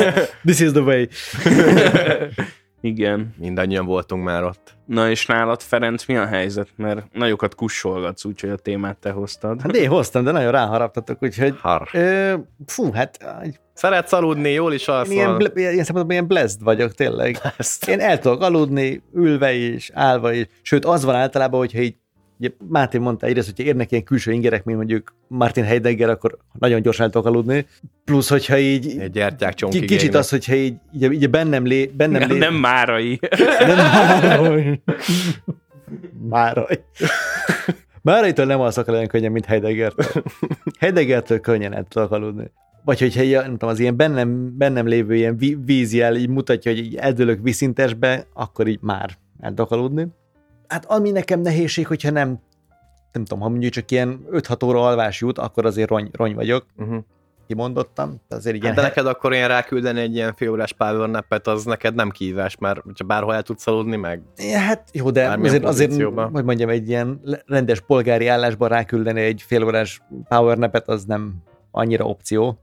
This 0.44 0.60
is 0.60 0.70
the 0.70 0.80
way. 0.80 1.06
Igen. 2.80 3.34
Mindannyian 3.38 3.86
voltunk 3.86 4.24
már 4.24 4.44
ott. 4.44 4.76
Na 4.86 5.10
és 5.10 5.26
nálad, 5.26 5.60
Ferenc, 5.60 6.06
mi 6.06 6.16
a 6.16 6.26
helyzet? 6.26 6.68
Mert 6.76 7.12
nagyokat 7.12 7.54
kussolgatsz, 7.54 8.24
úgyhogy 8.24 8.50
a 8.50 8.56
témát 8.56 8.98
te 8.98 9.10
hoztad. 9.10 9.60
Hát 9.60 9.76
én 9.76 9.88
hoztam, 9.88 10.24
de 10.24 10.30
nagyon 10.30 10.50
ráharaptatok, 10.50 11.22
úgyhogy... 11.22 11.54
Har. 11.60 11.88
Ö, 11.92 12.34
fú, 12.66 12.92
hát... 12.92 13.18
Szeretsz 13.72 14.12
aludni, 14.12 14.50
jól 14.50 14.72
is 14.72 14.88
alszol. 14.88 15.14
Ilyen, 15.14 15.36
ble, 15.36 15.50
ilyen 15.54 15.84
szempontból 15.84 16.12
ilyen 16.12 16.26
blessed 16.26 16.62
vagyok, 16.62 16.94
tényleg. 16.94 17.38
Blessed. 17.42 17.88
Én 17.88 18.00
el 18.00 18.18
tudok 18.18 18.42
aludni, 18.42 19.02
ülve 19.14 19.52
is, 19.52 19.90
állva 19.94 20.32
is. 20.32 20.46
Sőt, 20.62 20.84
az 20.84 21.04
van 21.04 21.14
általában, 21.14 21.60
hogyha 21.60 21.78
így 21.78 21.94
ugye 22.40 22.50
Máté 22.68 22.98
mondta 22.98 23.26
egyrészt, 23.26 23.46
hogyha 23.46 23.62
érnek 23.62 23.90
ilyen 23.90 24.04
külső 24.04 24.32
ingerek, 24.32 24.64
mint 24.64 24.78
mondjuk 24.78 25.14
Martin 25.28 25.64
Heidegger, 25.64 26.08
akkor 26.08 26.38
nagyon 26.58 26.82
gyorsan 26.82 27.04
el 27.04 27.10
tudok 27.10 27.26
aludni. 27.26 27.66
Plusz, 28.10 28.28
hogyha 28.28 28.58
így... 28.58 28.98
Egy 28.98 29.10
gyertyák 29.10 29.54
Kicsit 29.54 29.90
égnek. 29.90 30.14
az, 30.14 30.30
hogyha 30.30 30.54
így, 30.54 30.74
így, 30.94 31.12
így 31.12 31.30
bennem 31.30 31.66
lé... 31.66 31.86
Bennem 31.86 32.30
lé... 32.30 32.38
Nem 32.38 32.54
márai. 32.54 33.18
Nem 33.58 33.76
márai. 33.76 34.82
márai. 36.30 36.78
Máraitől 38.02 38.46
nem 38.46 38.60
alszok 38.60 38.88
el 38.88 38.94
olyan 38.94 39.06
könnyen, 39.06 39.32
mint 39.32 39.44
Heideggertől. 39.44 40.22
Heideggertől 40.78 41.40
könnyen 41.40 41.74
el 41.74 41.84
tudok 41.88 42.10
aludni. 42.10 42.50
Vagy 42.84 43.00
hogyha 43.00 43.22
nem 43.22 43.50
tudom, 43.50 43.68
az 43.68 43.78
ilyen 43.78 43.96
bennem, 43.96 44.56
bennem 44.56 44.86
lévő 44.86 45.14
ilyen 45.14 45.36
vízjel 45.64 46.16
így 46.16 46.28
mutatja, 46.28 46.70
hogy 46.70 46.80
így 46.80 46.96
eldőlök 46.96 47.38
viszintesbe, 47.42 48.26
akkor 48.34 48.66
így 48.66 48.78
már 48.82 49.10
el 49.40 49.48
tudok 49.48 49.70
aludni 49.70 50.08
hát 50.70 50.84
ami 50.84 51.10
nekem 51.10 51.40
nehézség, 51.40 51.86
hogyha 51.86 52.10
nem, 52.10 52.40
nem 53.12 53.24
tudom, 53.24 53.40
ha 53.40 53.48
mondjuk 53.48 53.72
csak 53.72 53.90
ilyen 53.90 54.24
5-6 54.32 54.64
óra 54.64 54.86
alvás 54.86 55.20
jut, 55.20 55.38
akkor 55.38 55.66
azért 55.66 55.88
rony, 55.88 56.08
rony 56.12 56.34
vagyok. 56.34 56.66
Uh-huh. 56.76 57.04
Kimondottam. 57.50 58.20
Azért 58.28 58.56
igen. 58.56 58.66
Hát 58.66 58.76
de 58.76 58.82
neked 58.82 59.06
akkor 59.06 59.32
ilyen 59.32 59.48
ráküldeni 59.48 60.00
egy 60.00 60.14
ilyen 60.14 60.34
félórás 60.34 60.72
power 60.72 61.08
napet, 61.08 61.46
az 61.46 61.64
neked 61.64 61.94
nem 61.94 62.10
kívás, 62.10 62.56
mert 62.56 62.82
csak 62.94 63.06
bárhol 63.06 63.34
el 63.34 63.42
tudsz 63.42 63.66
aludni 63.66 63.96
meg. 63.96 64.22
Ja, 64.36 64.58
hát 64.58 64.88
jó, 64.92 65.10
de 65.10 65.28
azért, 65.42 65.64
azért, 65.64 66.02
hogy 66.32 66.44
mondjam, 66.44 66.68
egy 66.68 66.88
ilyen 66.88 67.20
rendes 67.46 67.80
polgári 67.80 68.26
állásban 68.26 68.68
ráküldeni 68.68 69.20
egy 69.20 69.42
félórás 69.46 70.02
power 70.28 70.58
napet, 70.58 70.88
az 70.88 71.04
nem 71.04 71.34
annyira 71.70 72.04
opció. 72.04 72.58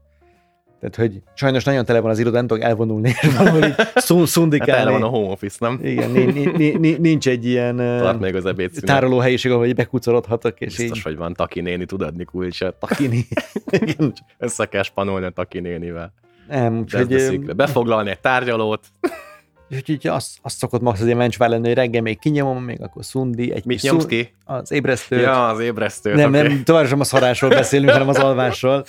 Tehát, 0.80 0.96
hogy 0.96 1.22
sajnos 1.34 1.64
nagyon 1.64 1.84
tele 1.84 2.00
van 2.00 2.10
az 2.10 2.18
iroda, 2.18 2.36
nem 2.36 2.46
tudok 2.46 2.62
elvonulni, 2.62 3.08
és 3.22 3.36
valami 3.36 3.72
szundikálni. 4.24 4.92
Hát 4.92 5.00
van 5.00 5.02
a 5.02 5.16
home 5.16 5.30
office, 5.30 5.56
nem? 5.60 5.80
Igen, 5.82 6.10
nincs 7.00 7.28
egy 7.28 7.46
ilyen 7.46 7.76
Tart 8.02 8.20
még 8.20 8.34
az 8.34 8.54
tároló 8.80 9.18
helyiség, 9.18 9.52
ahol 9.52 9.72
bekucorodhatok. 9.72 10.60
És 10.60 10.76
Biztos, 10.76 10.98
így... 10.98 11.04
hogy 11.04 11.16
van 11.16 11.32
Taki 11.32 11.60
néni, 11.60 11.84
tud 11.84 12.02
adni 12.02 12.24
kulcsot. 12.24 12.74
Taki 12.74 13.06
néni. 13.68 14.12
Össze 14.38 14.66
kell 14.66 14.82
spanolni 14.82 15.26
a 15.26 15.30
Taki 15.30 15.60
nénivel. 15.60 16.12
Nem, 16.48 16.78
úgyhogy... 16.78 17.40
Befoglalni 17.54 18.10
egy 18.10 18.20
tárgyalót. 18.20 18.86
Úgyhogy 19.70 20.06
azt, 20.06 20.38
azt 20.42 20.56
szokott 20.56 20.80
max 20.80 21.00
azért 21.00 21.16
mencsvár 21.16 21.48
lenni, 21.48 21.66
hogy 21.66 21.76
reggel 21.76 22.02
még 22.02 22.18
kinyomom, 22.18 22.64
még 22.64 22.82
akkor 22.82 23.04
szundi. 23.04 23.52
Egy 23.52 23.64
Mit 23.64 23.82
nyomsz 23.82 24.06
ki? 24.06 24.34
Az 24.44 24.72
ébresztőt. 24.72 25.20
Ja, 25.20 25.48
az 25.48 25.60
ébresztőt. 25.60 26.14
Nem, 26.14 26.28
okay. 26.28 26.42
nem, 26.42 26.64
továbbra 26.64 26.88
sem 26.88 27.00
a 27.00 27.04
szarásról 27.04 27.50
beszélünk, 27.50 27.90
hanem 27.90 28.08
az 28.08 28.18
alvásról. 28.18 28.84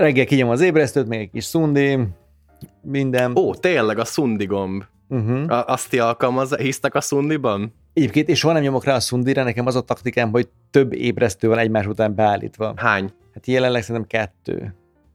Reggel 0.00 0.24
kinyom 0.24 0.48
az 0.48 0.60
ébresztőt, 0.60 1.08
még 1.08 1.20
egy 1.20 1.30
kis 1.30 1.44
szundi, 1.44 1.98
minden. 2.82 3.36
Ó, 3.36 3.54
tényleg 3.54 3.98
a 3.98 4.04
szundi 4.04 4.44
gomb. 4.44 4.84
Uh-huh. 5.08 5.52
A, 5.52 5.64
azt 5.66 5.90
ti 5.90 5.98
alkalmaz, 5.98 6.56
hisztek 6.56 6.94
a 6.94 7.00
szundiban? 7.00 7.74
Egyébként, 7.92 8.28
és 8.28 8.38
soha 8.38 8.54
nem 8.54 8.62
nyomok 8.62 8.84
rá 8.84 8.94
a 8.94 9.00
szundira, 9.00 9.42
nekem 9.42 9.66
az 9.66 9.76
a 9.76 9.80
taktikám, 9.80 10.30
hogy 10.30 10.48
több 10.70 10.92
ébresztő 10.92 11.48
van 11.48 11.58
egymás 11.58 11.86
után 11.86 12.14
beállítva. 12.14 12.72
Hány? 12.76 13.12
Hát 13.34 13.46
jelenleg 13.46 13.82
szerintem 13.82 14.06
kettő. 14.06 14.56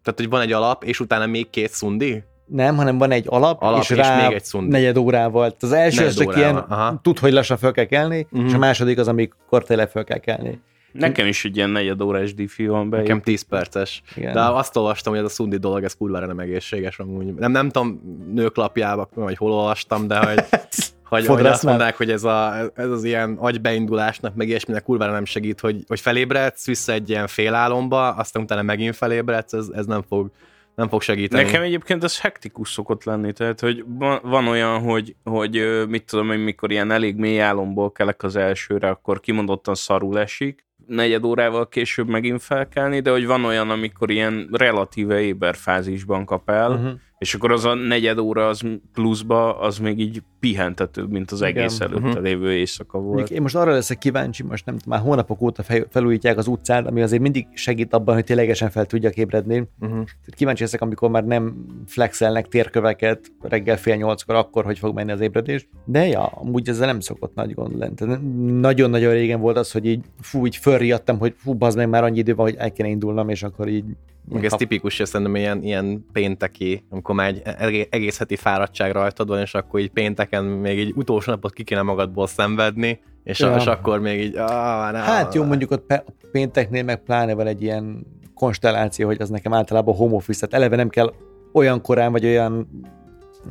Tehát, 0.03 0.19
hogy 0.19 0.29
van 0.29 0.41
egy 0.41 0.51
alap, 0.51 0.83
és 0.83 0.99
utána 0.99 1.25
még 1.25 1.49
két 1.49 1.71
szundi? 1.71 2.23
Nem, 2.45 2.75
hanem 2.75 2.97
van 2.97 3.11
egy 3.11 3.25
alap, 3.27 3.61
alap 3.61 3.81
és, 3.81 3.89
és 3.89 3.97
rá 3.97 4.27
még 4.27 4.35
egy 4.35 4.43
szundi. 4.43 4.69
negyed 4.69 4.97
órával. 4.97 5.55
Az 5.59 5.71
első 5.71 6.05
az 6.05 6.15
csak 6.15 6.35
ilyen, 6.35 6.55
aha. 6.55 6.99
tud, 7.01 7.19
hogy 7.19 7.31
lassan 7.31 7.57
fel 7.57 7.71
kell 7.71 7.85
kelni, 7.85 8.21
uh-huh. 8.21 8.45
és 8.45 8.51
a 8.51 8.57
mhm. 8.57 8.65
második 8.65 8.99
az, 8.99 9.07
amikor 9.07 9.63
tényleg 9.63 9.89
fel 9.89 10.03
kell 10.03 10.17
kelni. 10.17 10.61
Nekem 10.99 11.27
is 11.27 11.45
egy 11.45 11.55
ilyen 11.55 11.69
negyed 11.69 12.01
órás 12.01 12.33
diffi 12.33 12.67
van 12.67 12.89
be. 12.89 12.97
Nekem 12.97 13.21
10 13.21 13.41
perces. 13.41 14.01
Igen. 14.15 14.33
De 14.33 14.41
azt 14.41 14.75
olvastam, 14.75 15.13
hogy 15.13 15.21
ez 15.21 15.27
a 15.29 15.33
szundi 15.33 15.57
dolog, 15.57 15.83
ez 15.83 15.95
kurvára 15.95 16.25
nem 16.25 16.39
egészséges 16.39 16.99
amúgy. 16.99 17.33
Nem, 17.33 17.51
nem 17.51 17.69
tudom, 17.69 18.01
nőklapjába, 18.33 19.09
vagy 19.13 19.37
hol 19.37 19.51
olvastam, 19.51 20.07
de 20.07 20.17
hogy, 20.17 20.43
hogy, 21.09 21.25
hogy 21.25 21.45
azt 21.45 21.63
mondták, 21.63 21.97
hogy 21.97 22.11
ez, 22.11 22.23
a, 22.23 22.53
ez 22.75 22.89
az 22.89 23.03
ilyen 23.03 23.37
agybeindulásnak, 23.39 24.35
meg 24.35 24.47
ilyesminek 24.47 24.83
kurvára 24.83 25.11
nem 25.11 25.25
segít, 25.25 25.59
hogy, 25.59 25.83
hogy 25.87 25.99
felébredsz 25.99 26.65
vissza 26.65 26.91
egy 26.91 27.09
ilyen 27.09 27.27
félálomba, 27.27 28.09
aztán 28.09 28.43
utána 28.43 28.61
megint 28.61 28.95
felébredsz, 28.95 29.53
ez, 29.53 29.67
ez 29.73 29.85
nem 29.85 30.03
fog 30.09 30.31
nem 30.75 30.89
fog 30.89 31.01
segíteni. 31.01 31.43
Nekem 31.43 31.61
egyébként 31.61 32.03
ez 32.03 32.19
hektikus 32.19 32.71
szokott 32.71 33.03
lenni, 33.03 33.33
tehát 33.33 33.59
hogy 33.59 33.85
van, 34.21 34.47
olyan, 34.47 34.79
hogy, 34.79 35.15
hogy 35.23 35.85
mit 35.87 36.05
tudom 36.05 36.31
én, 36.31 36.39
mikor 36.39 36.71
ilyen 36.71 36.91
elég 36.91 37.15
mély 37.15 37.41
álomból 37.41 37.91
kelek 37.91 38.23
az 38.23 38.35
elsőre, 38.35 38.89
akkor 38.89 39.19
kimondottan 39.19 39.75
szarul 39.75 40.19
esik, 40.19 40.65
negyed 40.87 41.23
órával 41.23 41.67
később 41.67 42.07
megint 42.07 42.41
felkelni, 42.41 42.99
de 42.99 43.11
hogy 43.11 43.25
van 43.25 43.45
olyan, 43.45 43.69
amikor 43.69 44.09
ilyen 44.09 44.49
relatíve 44.51 45.21
éber 45.21 45.55
fázisban 45.55 46.25
kap 46.25 46.49
el, 46.49 46.71
uh-huh. 46.71 46.91
És 47.17 47.33
akkor 47.33 47.51
az 47.51 47.65
a 47.65 47.73
negyed 47.73 48.17
óra 48.17 48.47
az 48.47 48.61
pluszba, 48.93 49.59
az 49.59 49.77
még 49.77 49.99
így 49.99 50.21
pihentetőbb, 50.39 51.11
mint 51.11 51.31
az 51.31 51.41
Igen. 51.41 51.57
egész 51.57 51.79
előtte 51.79 52.07
Mhm. 52.07 52.21
lévő 52.21 52.51
éjszaka 52.53 52.99
volt. 52.99 53.29
Én 53.29 53.41
most 53.41 53.55
arra 53.55 53.71
leszek 53.71 53.97
kíváncsi, 53.97 54.43
most 54.43 54.65
nem 54.65 54.77
már 54.87 54.99
hónapok 54.99 55.41
óta 55.41 55.63
fel- 55.63 55.87
felújítják 55.89 56.37
az 56.37 56.47
utcát, 56.47 56.87
ami 56.87 57.01
azért 57.01 57.21
mindig 57.21 57.47
segít 57.53 57.93
abban, 57.93 58.13
hogy 58.15 58.23
ténylegesen 58.23 58.69
fel 58.69 58.85
tudjak 58.85 59.15
ébredni. 59.15 59.57
Uh-huh. 59.57 59.89
Tehát 60.03 60.33
kíváncsi 60.35 60.61
leszek, 60.63 60.81
amikor 60.81 61.09
már 61.09 61.25
nem 61.25 61.65
flexelnek 61.87 62.47
térköveket 62.47 63.31
reggel 63.41 63.77
fél 63.77 63.95
nyolckor, 63.95 64.35
akkor 64.35 64.63
hogy 64.65 64.79
fog 64.79 64.95
menni 64.95 65.11
az 65.11 65.19
ébredés. 65.21 65.67
De 65.85 66.07
ja, 66.07 66.23
amúgy 66.25 66.69
ezzel 66.69 66.87
nem 66.87 66.99
szokott 66.99 67.35
nagy 67.35 67.53
gond 67.53 67.77
lenni. 67.77 68.15
Nagyon-nagyon 68.59 69.13
régen 69.13 69.39
volt 69.39 69.57
az, 69.57 69.71
hogy 69.71 69.85
így 69.85 70.03
fú, 70.21 70.45
így 70.45 70.55
fölriadtam, 70.55 71.17
hogy 71.17 71.33
fú, 71.37 71.53
bazd 71.53 71.77
meg 71.77 71.89
már 71.89 72.03
annyi 72.03 72.17
idő 72.17 72.35
van, 72.35 72.45
hogy 72.45 72.55
el 72.57 72.71
kéne 72.71 72.89
indulnom, 72.89 73.29
és 73.29 73.43
akkor 73.43 73.67
így 73.67 73.85
Meg 74.29 74.45
ez 74.45 74.51
tipikus, 74.51 74.97
hogy 74.97 75.05
szerintem 75.05 75.35
ilyen, 75.35 75.63
ilyen 75.63 76.05
pénteki, 76.11 76.85
amikor 76.89 77.15
már 77.15 77.27
egy 77.27 77.41
egé- 77.57 77.93
egész 77.93 78.17
heti 78.17 78.35
fáradtság 78.35 78.91
rajtad 78.91 79.27
van, 79.27 79.39
és 79.39 79.53
akkor 79.53 79.79
így 79.79 79.91
pénteken 79.91 80.43
még 80.43 80.79
így 80.79 80.93
utolsó 80.95 81.31
napot 81.31 81.53
ki 81.53 81.63
kéne 81.63 81.81
magadból 81.81 82.27
szenvedni, 82.27 82.99
és, 83.23 83.39
Ja. 83.39 83.55
és 83.55 83.65
akkor 83.65 83.99
még 83.99 84.19
így... 84.21 84.35
Ah, 84.35 84.91
ne, 84.91 84.97
Hát 84.97 85.33
jó, 85.33 85.43
mondjuk 85.43 85.71
ott 85.71 85.91
a 85.91 86.03
pénteknél 86.31 86.83
meg 86.83 87.03
pláne 87.03 87.33
van 87.33 87.47
egy 87.47 87.61
ilyen 87.61 88.05
konstelláció, 88.33 89.07
hogy 89.07 89.21
az 89.21 89.29
nekem 89.29 89.53
általában 89.53 89.95
home 89.95 90.15
office, 90.15 90.39
tehát 90.47 90.55
eleve 90.63 90.75
nem 90.75 90.89
kell 90.89 91.13
olyan 91.53 91.81
korán 91.81 92.11
vagy 92.11 92.25
olyan 92.25 92.67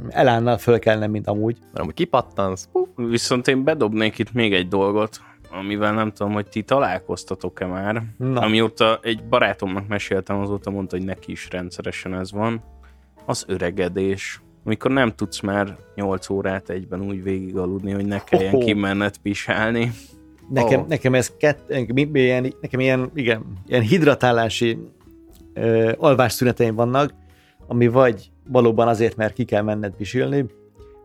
elánnal 0.08 0.58
fölkelnem, 0.58 1.10
mint 1.10 1.26
amúgy. 1.26 1.56
Mert 1.60 1.78
amúgy 1.78 1.94
kipattansz, 1.94 2.68
Viszont 2.96 3.48
én 3.48 3.64
bedobnék 3.64 4.18
itt 4.18 4.32
még 4.32 4.54
egy 4.54 4.68
dolgot, 4.68 5.20
amivel 5.64 5.92
nem 5.92 6.12
tudom, 6.12 6.33
hogy 6.33 6.47
ti 6.47 6.62
találkoztatok-e 6.62 7.66
már. 7.66 8.02
Na. 8.16 8.40
Amióta 8.40 8.99
egy 9.02 9.25
barátomnak 9.25 9.88
meséltem, 9.88 10.38
azóta 10.38 10.71
mondta, 10.71 10.97
hogy 10.97 11.04
neki 11.06 11.33
is 11.33 11.49
rendszeresen 11.50 12.14
ez 12.14 12.33
van. 12.33 12.62
Az 13.25 13.44
öregedés. 13.49 14.40
Amikor 14.64 14.90
nem 14.90 15.14
tudsz 15.14 15.40
már 15.40 15.76
8 15.94 16.28
órát 16.28 16.71
egyben 16.71 17.00
úgy 17.00 17.23
végig 17.23 17.56
aludni, 17.56 17.92
hogy 17.92 18.06
ne 18.06 18.25
kelljen 18.25 18.50
Hoho. 18.50 18.64
kimenned 18.64 19.16
pisálni. 19.16 19.92
Nekem, 20.49 20.80
Ó. 20.80 20.85
nekem 20.88 21.14
ez 21.14 21.33
kett, 21.37 21.68
nekem 21.68 22.14
ilyen, 22.14 22.54
nekem 22.61 22.80
ilyen, 22.80 23.11
igen, 23.14 23.44
ilyen 23.66 23.83
hidratálási 23.83 24.78
ö, 25.54 25.92
alvásszüneteim 25.97 26.75
vannak, 26.75 27.14
ami 27.66 27.87
vagy 27.88 28.30
valóban 28.49 28.88
azért, 28.88 29.16
mert 29.16 29.35
ki 29.35 29.44
kell 29.44 29.62
menned 29.62 29.94
pisilni, 29.97 30.44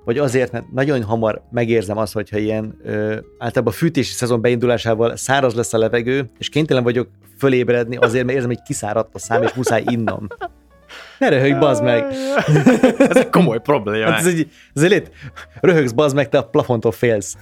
vagy 0.10 0.18
azért, 0.18 0.52
mert 0.52 0.72
nagyon 0.72 1.04
hamar 1.04 1.42
megérzem 1.52 1.98
azt, 1.98 2.14
hogyha 2.14 2.38
ilyen 2.38 2.80
ö, 2.84 3.18
általában 3.38 3.74
a 3.74 3.76
fűtési 3.76 4.14
szezon 4.14 4.42
beindulásával 4.42 5.16
száraz 5.16 5.54
lesz 5.56 5.74
a 5.74 5.78
levegő, 5.78 6.30
és 6.38 6.50
kénytelen 6.50 6.84
vagyok 6.84 7.10
fölébredni 7.38 7.96
azért, 7.96 8.24
mert 8.26 8.36
érzem, 8.36 8.50
hogy 8.50 8.62
kiszáradt 8.62 9.16
a 9.16 9.20
szám, 9.20 9.44
és 9.44 9.54
muszáj 9.54 9.84
innom. 9.86 10.28
Ne 11.18 11.30
röhögj, 11.30 11.54
bazd 11.60 11.84
meg! 11.84 12.06
ez 12.98 13.18
egy 13.18 13.30
komoly 13.30 13.60
probléma. 13.62 14.10
Hát 14.10 14.20
ez 14.20 14.28
egy, 14.28 14.50
ez 14.74 14.82
egy 14.82 14.90
lét. 14.90 15.12
Röhögsz, 15.62 15.92
bazd 15.92 16.16
meg, 16.16 16.30
te 16.30 16.38
a 16.38 16.48
plafontól 16.48 16.92
félsz. 16.92 17.38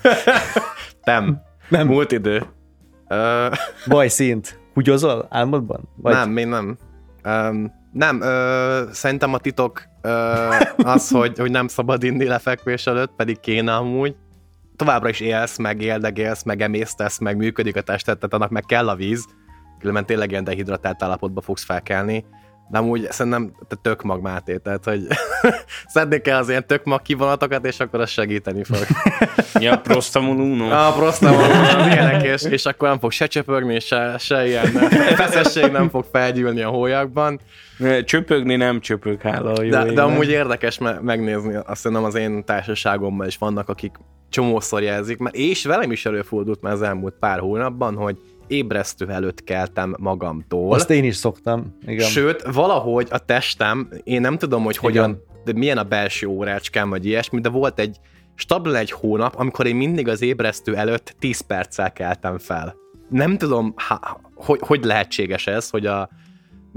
Nem. 1.04 1.42
Nem. 1.70 1.88
Múlt 1.88 2.12
idő. 2.12 2.44
Ö, 3.08 3.48
Bajszint. 3.88 4.60
Húgyozol 4.74 5.28
álmodban? 5.30 5.90
Vagy 5.96 6.14
nem, 6.14 6.30
még 6.30 6.46
nem. 6.46 6.78
Um, 7.26 7.72
nem, 7.98 8.22
ö, 8.22 8.84
szerintem 8.92 9.34
a 9.34 9.38
titok 9.38 9.84
ö, 10.02 10.50
az, 10.78 11.10
hogy, 11.20 11.38
hogy 11.38 11.52
nem 11.52 11.68
szabad 11.68 12.04
inni 12.04 12.28
lefekvés 12.28 12.88
előtt, 12.88 13.12
pedig 13.16 13.40
kéne 13.40 13.76
amúgy. 13.76 14.16
Továbbra 14.76 15.10
is 15.10 15.20
élsz, 15.20 15.58
meg 15.58 15.82
éldegélsz, 15.82 16.44
meg 16.44 16.62
emésztesz, 16.62 17.18
meg 17.18 17.38
működik 17.38 17.76
a 17.76 17.82
tested, 17.82 18.18
tehát 18.18 18.34
annak 18.34 18.50
meg 18.50 18.64
kell 18.64 18.90
a 18.90 18.96
víz, 18.96 19.26
különben 19.80 20.06
tényleg 20.06 20.32
ilyen 20.32 20.44
dehidratált 20.44 21.04
állapotba 21.04 21.42
fogsz 21.42 21.64
felkelni. 21.64 22.26
De 22.70 22.78
amúgy 22.78 23.08
szerintem 23.12 23.52
te 23.68 23.76
tök 23.82 24.02
mag 24.02 24.22
Máté, 24.22 24.58
tehát 24.58 24.84
hogy 24.84 25.08
szedni 25.94 26.22
kell 26.22 26.38
az 26.38 26.50
ilyen 26.50 26.68
tök 26.68 26.84
mag 26.84 27.02
kivonatokat, 27.02 27.66
és 27.66 27.80
akkor 27.80 28.00
az 28.00 28.10
segíteni 28.10 28.64
fog. 28.64 28.86
Ja, 29.60 29.78
prostamol 29.78 30.36
uno. 30.36 30.70
A 30.72 30.92
prostamol, 30.92 31.46
ilyenek, 31.92 32.24
és, 32.24 32.44
és 32.44 32.66
akkor 32.66 32.88
nem 32.88 33.00
fog 33.00 33.12
se 33.12 33.28
csöpögni, 33.28 33.80
se, 33.80 34.16
se 34.20 34.48
ilyen 34.48 34.66
feszesség 35.16 35.72
nem 35.72 35.90
fog 35.90 36.06
felgyűlni 36.12 36.62
a 36.62 36.70
hólyakban. 36.70 37.40
Csöpögni 38.04 38.56
nem 38.56 38.80
csöpög, 38.80 39.22
hála 39.22 39.52
a 39.52 39.62
jó 39.64 39.70
De, 39.70 39.92
de 39.92 40.02
amúgy 40.02 40.30
érdekes 40.30 40.78
me- 40.78 41.02
megnézni, 41.02 41.56
azt 41.56 41.84
hiszem 41.84 42.04
az 42.04 42.16
én 42.16 42.46
társaságomban 42.46 43.28
is 43.28 43.38
vannak, 43.38 43.70
akik 43.70 43.96
csomószor 44.30 44.82
jelzik, 44.82 45.18
mert 45.18 45.36
és 45.36 45.66
velem 45.66 45.92
is 45.92 46.06
előfordult 46.06 46.62
már 46.62 46.74
az 46.74 46.82
elmúlt 46.82 47.14
pár 47.20 47.40
hónapban, 47.40 47.96
hogy 47.96 48.18
ébresztő 48.48 49.10
előtt 49.10 49.44
keltem 49.44 49.96
magamtól. 50.00 50.74
Azt 50.74 50.90
én 50.90 51.04
is 51.04 51.16
szoktam. 51.16 51.78
Igen. 51.86 52.08
Sőt, 52.08 52.42
valahogy 52.54 53.08
a 53.10 53.18
testem, 53.18 53.90
én 54.04 54.22
nem 54.22 54.38
tudom, 54.38 54.64
hogy 54.64 54.78
hogyan, 54.78 55.10
Igen. 55.10 55.22
de 55.46 55.54
milyen 55.54 55.78
a 55.78 55.84
belső 55.84 56.28
órácskám, 56.28 56.90
vagy 56.90 57.06
ilyesmi, 57.06 57.40
de 57.40 57.50
volt 57.50 57.80
egy 57.80 58.00
stabil 58.36 58.76
egy 58.76 58.92
hónap, 58.92 59.36
amikor 59.36 59.66
én 59.66 59.76
mindig 59.76 60.08
az 60.08 60.22
ébresztő 60.22 60.76
előtt 60.76 61.16
10 61.20 61.40
perccel 61.40 61.94
keltem 61.94 62.38
fel. 62.38 62.76
Nem 63.10 63.38
tudom, 63.38 63.74
ha, 63.76 64.22
hogy, 64.36 64.60
hogy 64.62 64.84
lehetséges 64.84 65.48
ez, 65.48 65.70
hogy 65.70 65.86
a 65.86 66.10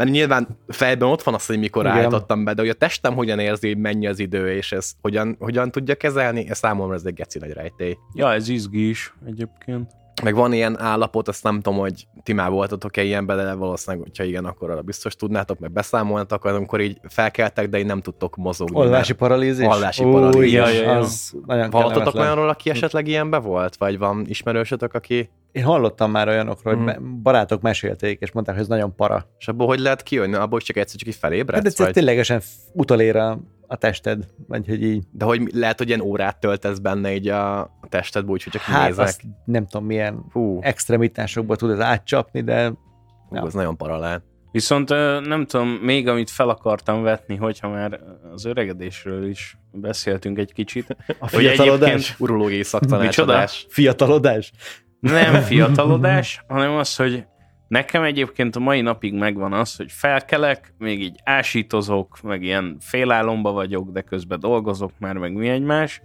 mert 0.01 0.11
nyilván 0.11 0.59
fejben 0.69 1.09
ott 1.09 1.23
van 1.23 1.35
az, 1.35 1.47
hogy 1.47 1.59
mikor 1.59 1.85
Igen. 1.85 1.97
állítottam 1.97 2.45
be, 2.45 2.55
de 2.55 2.61
hogy 2.61 2.71
a 2.71 2.75
testem 2.75 3.15
hogyan 3.15 3.39
érzi, 3.39 3.67
hogy 3.69 3.79
mennyi 3.79 4.07
az 4.07 4.19
idő, 4.19 4.53
és 4.53 4.73
ez 4.73 4.93
hogyan, 5.01 5.37
hogyan 5.39 5.71
tudja 5.71 5.95
kezelni, 5.95 6.49
ez 6.49 6.59
számomra 6.59 6.95
ez 6.95 7.05
egy 7.05 7.15
geci 7.15 7.39
nagy 7.39 7.53
rejtély. 7.53 7.97
Ja, 8.15 8.33
ez 8.33 8.49
izgi 8.49 8.89
is 8.89 9.15
egyébként. 9.27 9.91
Meg 10.23 10.35
van 10.35 10.53
ilyen 10.53 10.81
állapot, 10.81 11.29
azt 11.29 11.43
nem 11.43 11.61
tudom, 11.61 11.79
hogy 11.79 12.07
ti 12.23 12.33
már 12.33 12.51
voltatok-e 12.51 13.03
ilyenben, 13.03 13.37
de 13.37 13.55
valószínűleg, 13.55 14.07
hogyha 14.07 14.25
igen, 14.25 14.45
akkor 14.45 14.71
arra 14.71 14.83
biztos 14.83 15.17
tudnátok, 15.17 15.59
meg 15.59 15.73
beszámolnatok, 15.73 16.45
amikor 16.45 16.81
így 16.81 17.01
felkeltek, 17.09 17.69
de 17.69 17.79
így 17.79 17.87
nem 17.87 18.01
tudtok 18.01 18.37
mozogni. 18.37 18.81
Alvási 18.81 19.13
paralízis? 19.13 19.67
Alvási 19.67 20.03
paralízis. 20.03 20.49
igen, 20.51 20.67
Ja, 20.67 20.73
ja, 20.73 20.83
ja. 20.83 20.99
Az 20.99 21.33
nagyon 21.47 21.71
Hallottatok 21.73 22.15
olyanról, 22.15 22.49
aki 22.49 22.71
esetleg 22.71 23.07
ilyenbe 23.09 23.39
volt? 23.39 23.77
Vagy 23.77 23.99
van 23.99 24.25
ismerősötök, 24.29 24.95
aki... 24.95 25.31
Én 25.53 25.63
hallottam 25.65 26.11
már 26.11 26.29
olyanokról, 26.29 26.75
hogy 26.77 26.85
Mhm. 26.85 27.23
barátok 27.23 27.61
mesélték, 27.63 28.21
és 28.21 28.33
mondták, 28.33 28.55
hogy 28.55 28.65
ez 28.65 28.71
nagyon 28.71 28.95
para. 28.95 29.27
És 29.39 29.49
abból 29.49 29.67
hogy 29.67 29.79
lehet 29.79 30.03
kijönni? 30.03 30.35
Abból 30.35 30.59
is 30.59 30.65
csak 30.65 30.77
egyszer 30.77 30.99
csak 30.99 31.09
így 31.09 31.15
Hát 31.21 31.31
felébredsz? 31.31 31.65
egyszer 31.67 31.85
vagy? 31.85 31.95
ténylegesen 31.95 32.41
utolér 32.73 33.17
a, 33.17 33.39
a 33.71 33.77
tested, 33.77 34.27
vagy 34.49 34.67
hogy 34.67 34.83
így. 34.83 35.05
De 35.13 35.25
hogy 35.25 35.51
lehet, 35.53 35.79
hogy 35.79 35.89
ilyen 35.89 36.01
órát 36.01 36.41
töltesz 36.41 36.79
benne 36.79 37.15
így 37.15 37.29
a 37.29 37.61
a 37.61 37.87
testedbe, 37.89 38.31
úgyhogy 38.31 38.53
csak 38.53 38.63
Hát 38.63 38.89
nézek. 38.89 39.05
azt 39.07 39.23
nem 39.45 39.67
tudom, 39.67 39.87
milyen 39.87 40.25
Hú, 40.33 40.59
extremitásokba 40.63 41.57
tud 41.57 41.71
ez 41.71 41.81
átcsapni, 41.81 42.41
de 42.43 42.69
hú, 42.69 43.35
ja. 43.35 43.43
az 43.43 43.55
nagyon 43.55 43.77
para 43.77 43.99
lehet. 43.99 44.23
Viszont 44.53 44.89
nem 45.27 45.47
tudom, 45.47 45.69
még 45.69 46.09
amit 46.09 46.31
fel 46.31 46.49
akartam 46.49 47.03
vetni, 47.03 47.37
hogyha 47.37 47.69
már 47.69 48.01
az 48.33 48.45
öregedésről 48.45 49.29
is 49.29 49.59
beszéltünk 49.73 50.39
egy 50.39 50.53
kicsit. 50.53 50.97
a 51.19 51.27
fiatalodás, 51.29 52.15
Urológiai 52.19 52.63
szaktanácsadás. 52.63 53.67
fiatalodás. 53.69 54.53
Nem 55.01 55.35
fiatalodás, 55.43 56.45
hanem 56.49 56.77
az, 56.77 56.97
hogy 56.97 57.25
nekem 57.71 58.03
egyébként 58.03 58.57
a 58.57 58.61
mai 58.61 58.81
napig 58.81 59.15
megvan 59.15 59.53
az, 59.53 59.77
hogy 59.77 59.93
felkelek, 59.93 60.73
még 60.79 61.01
így 61.03 61.21
ásítozok, 61.25 62.21
meg 62.23 62.43
ilyen 62.43 62.77
félálomba 62.81 63.53
vagyok, 63.53 63.91
de 63.91 64.01
közben 64.01 64.41
dolgozok 64.41 64.93
már, 64.99 65.17
meg 65.17 65.33
mi 65.33 65.49
egymás, 65.49 66.03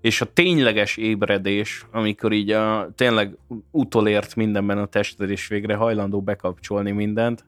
és 0.00 0.20
a 0.20 0.32
tényleges 0.32 0.96
ébredés, 0.96 1.86
amikor 1.90 2.32
így 2.32 2.50
a, 2.50 2.90
tényleg 2.94 3.36
utolért 3.70 4.34
mindenben 4.34 4.78
a 4.78 4.86
tested, 4.86 5.30
és 5.30 5.48
végre 5.48 5.74
hajlandó 5.74 6.22
bekapcsolni 6.22 6.90
mindent, 6.90 7.44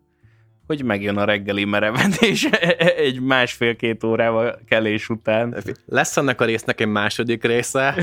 hogy 0.68 0.84
megjön 0.84 1.16
a 1.16 1.24
reggeli 1.24 1.64
merevedés 1.64 2.44
egy 3.06 3.20
másfél-két 3.20 4.04
órával 4.04 4.60
kelés 4.68 5.08
után. 5.08 5.56
Lesz 5.86 6.16
ennek 6.16 6.40
a 6.40 6.44
résznek 6.44 6.80
egy 6.80 6.86
második 6.86 7.44
része, 7.44 7.94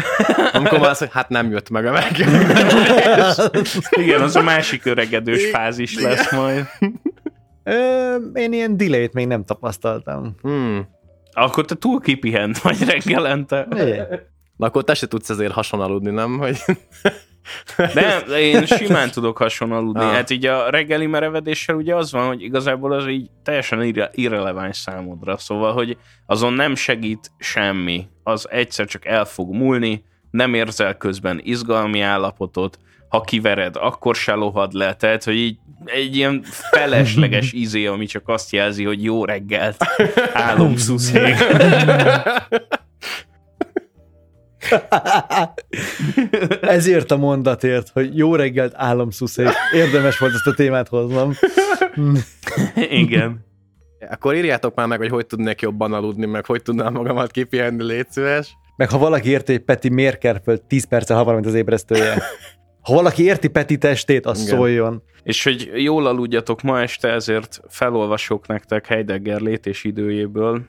amikor 0.53 0.79
már 0.79 0.89
az, 0.89 0.97
hogy 0.97 1.09
hát 1.11 1.29
nem 1.29 1.51
jött 1.51 1.69
meg 1.69 1.85
a 1.85 1.91
meg. 1.91 2.11
Igen, 3.89 4.21
az 4.21 4.35
a 4.35 4.41
másik 4.41 4.85
öregedős 4.85 5.49
fázis 5.49 5.99
lesz 6.01 6.31
majd. 6.31 6.65
Ö, 7.63 8.15
én 8.33 8.53
ilyen 8.53 8.77
delay 8.77 9.09
még 9.13 9.27
nem 9.27 9.43
tapasztaltam. 9.43 10.35
Hmm. 10.41 10.87
Akkor 11.31 11.65
te 11.65 11.75
túl 11.75 12.01
kipihent 12.01 12.57
vagy 12.57 12.83
reggelente. 12.85 13.67
É. 13.75 14.01
Na 14.57 14.65
akkor 14.65 14.83
te 14.83 14.93
se 14.93 15.07
tudsz 15.07 15.29
ezért 15.29 15.53
hason 15.53 15.81
aludni, 15.81 16.11
nem? 16.11 16.37
Hogy... 16.37 16.57
Nem, 17.93 18.21
én 18.37 18.65
simán 18.65 19.11
tudok 19.11 19.37
hasonló 19.37 19.75
aludni. 19.75 20.03
Ah. 20.03 20.11
Hát 20.11 20.29
így 20.29 20.45
a 20.45 20.69
reggeli 20.69 21.05
merevedéssel 21.05 21.75
ugye 21.75 21.95
az 21.95 22.11
van, 22.11 22.27
hogy 22.27 22.41
igazából 22.41 22.93
az 22.93 23.07
így 23.07 23.29
teljesen 23.43 23.83
irre- 23.83 24.11
irreleváns 24.17 24.77
számodra. 24.77 25.37
Szóval, 25.37 25.73
hogy 25.73 25.97
azon 26.25 26.53
nem 26.53 26.75
segít 26.75 27.31
semmi. 27.37 28.07
Az 28.23 28.49
egyszer 28.49 28.85
csak 28.85 29.05
el 29.05 29.25
fog 29.25 29.53
múlni, 29.53 30.03
nem 30.31 30.53
érzel 30.53 30.97
közben 30.97 31.39
izgalmi 31.43 32.01
állapotot, 32.01 32.79
ha 33.09 33.21
kivered, 33.21 33.75
akkor 33.75 34.15
se 34.15 34.33
lohad 34.33 34.73
le. 34.73 34.93
Tehát, 34.93 35.23
hogy 35.23 35.35
így 35.35 35.57
egy 35.85 36.15
ilyen 36.15 36.43
felesleges 36.43 37.51
izé, 37.65 37.85
ami 37.85 38.05
csak 38.05 38.27
azt 38.27 38.51
jelzi, 38.51 38.83
hogy 38.83 39.03
jó 39.03 39.25
reggelt, 39.25 39.85
álomszuszék. 40.33 41.35
Ezért 46.61 47.11
a 47.11 47.17
mondatért, 47.17 47.89
hogy 47.89 48.17
jó 48.17 48.35
reggelt 48.35 48.73
államszuszék. 48.75 49.49
Érdemes 49.73 50.17
volt 50.17 50.33
ezt 50.33 50.47
a 50.47 50.53
témát 50.53 50.87
hoznom. 50.87 51.33
Igen. 52.89 53.45
Akkor 54.09 54.35
írjátok 54.35 54.75
már 54.75 54.87
meg, 54.87 54.97
hogy 54.97 55.09
hogy 55.09 55.25
tudnék 55.25 55.61
jobban 55.61 55.93
aludni, 55.93 56.25
meg 56.25 56.45
hogy 56.45 56.61
tudnám 56.61 56.93
magamat 56.93 57.31
kipihenni, 57.31 57.83
légy 57.83 58.09
szíves. 58.09 58.57
Meg 58.75 58.89
ha 58.89 58.97
valaki 58.97 59.29
érti, 59.29 59.51
hogy 59.51 59.61
Peti 59.61 59.89
miért 59.89 60.43
föl 60.43 60.67
10 60.67 60.87
perce 60.87 61.13
hamarabb, 61.13 61.35
mint 61.35 61.45
az 61.47 61.53
ébresztője. 61.53 62.23
Ha 62.81 62.93
valaki 62.93 63.23
érti 63.23 63.47
Peti 63.47 63.77
testét, 63.77 64.25
az 64.25 64.41
Igen. 64.43 64.55
szóljon. 64.55 65.03
És 65.23 65.43
hogy 65.43 65.69
jól 65.75 66.07
aludjatok 66.07 66.61
ma 66.61 66.81
este, 66.81 67.07
ezért 67.07 67.59
felolvasok 67.69 68.47
nektek 68.47 68.87
Heidegger 68.87 69.41
lét 69.41 69.65
és 69.65 69.83
időjéből. 69.83 70.61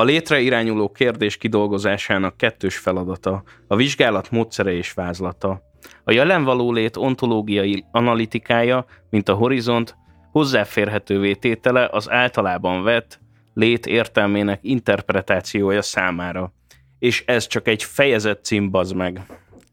A 0.00 0.04
létre 0.04 0.40
irányuló 0.40 0.88
kérdés 0.88 1.36
kidolgozásának 1.36 2.36
kettős 2.36 2.78
feladata, 2.78 3.42
a 3.66 3.76
vizsgálat 3.76 4.30
módszere 4.30 4.72
és 4.72 4.92
vázlata. 4.92 5.62
A 6.04 6.12
jelen 6.12 6.44
való 6.44 6.72
lét 6.72 6.96
ontológiai 6.96 7.84
analitikája, 7.92 8.84
mint 9.10 9.28
a 9.28 9.34
horizont, 9.34 9.96
hozzáférhetővé 10.32 11.34
tétele 11.34 11.88
az 11.92 12.10
általában 12.10 12.82
vett 12.82 13.20
lét 13.54 13.86
értelmének 13.86 14.58
interpretációja 14.62 15.82
számára. 15.82 16.52
És 16.98 17.24
ez 17.26 17.46
csak 17.46 17.68
egy 17.68 17.82
fejezet 17.82 18.44
cím, 18.44 18.70
bazd 18.70 18.94
meg. 18.94 19.20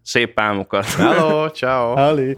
Szép 0.01 0.39
álmokat! 0.39 0.85
Hello, 0.85 1.49
ciao. 1.49 1.95
Ali. 1.95 2.35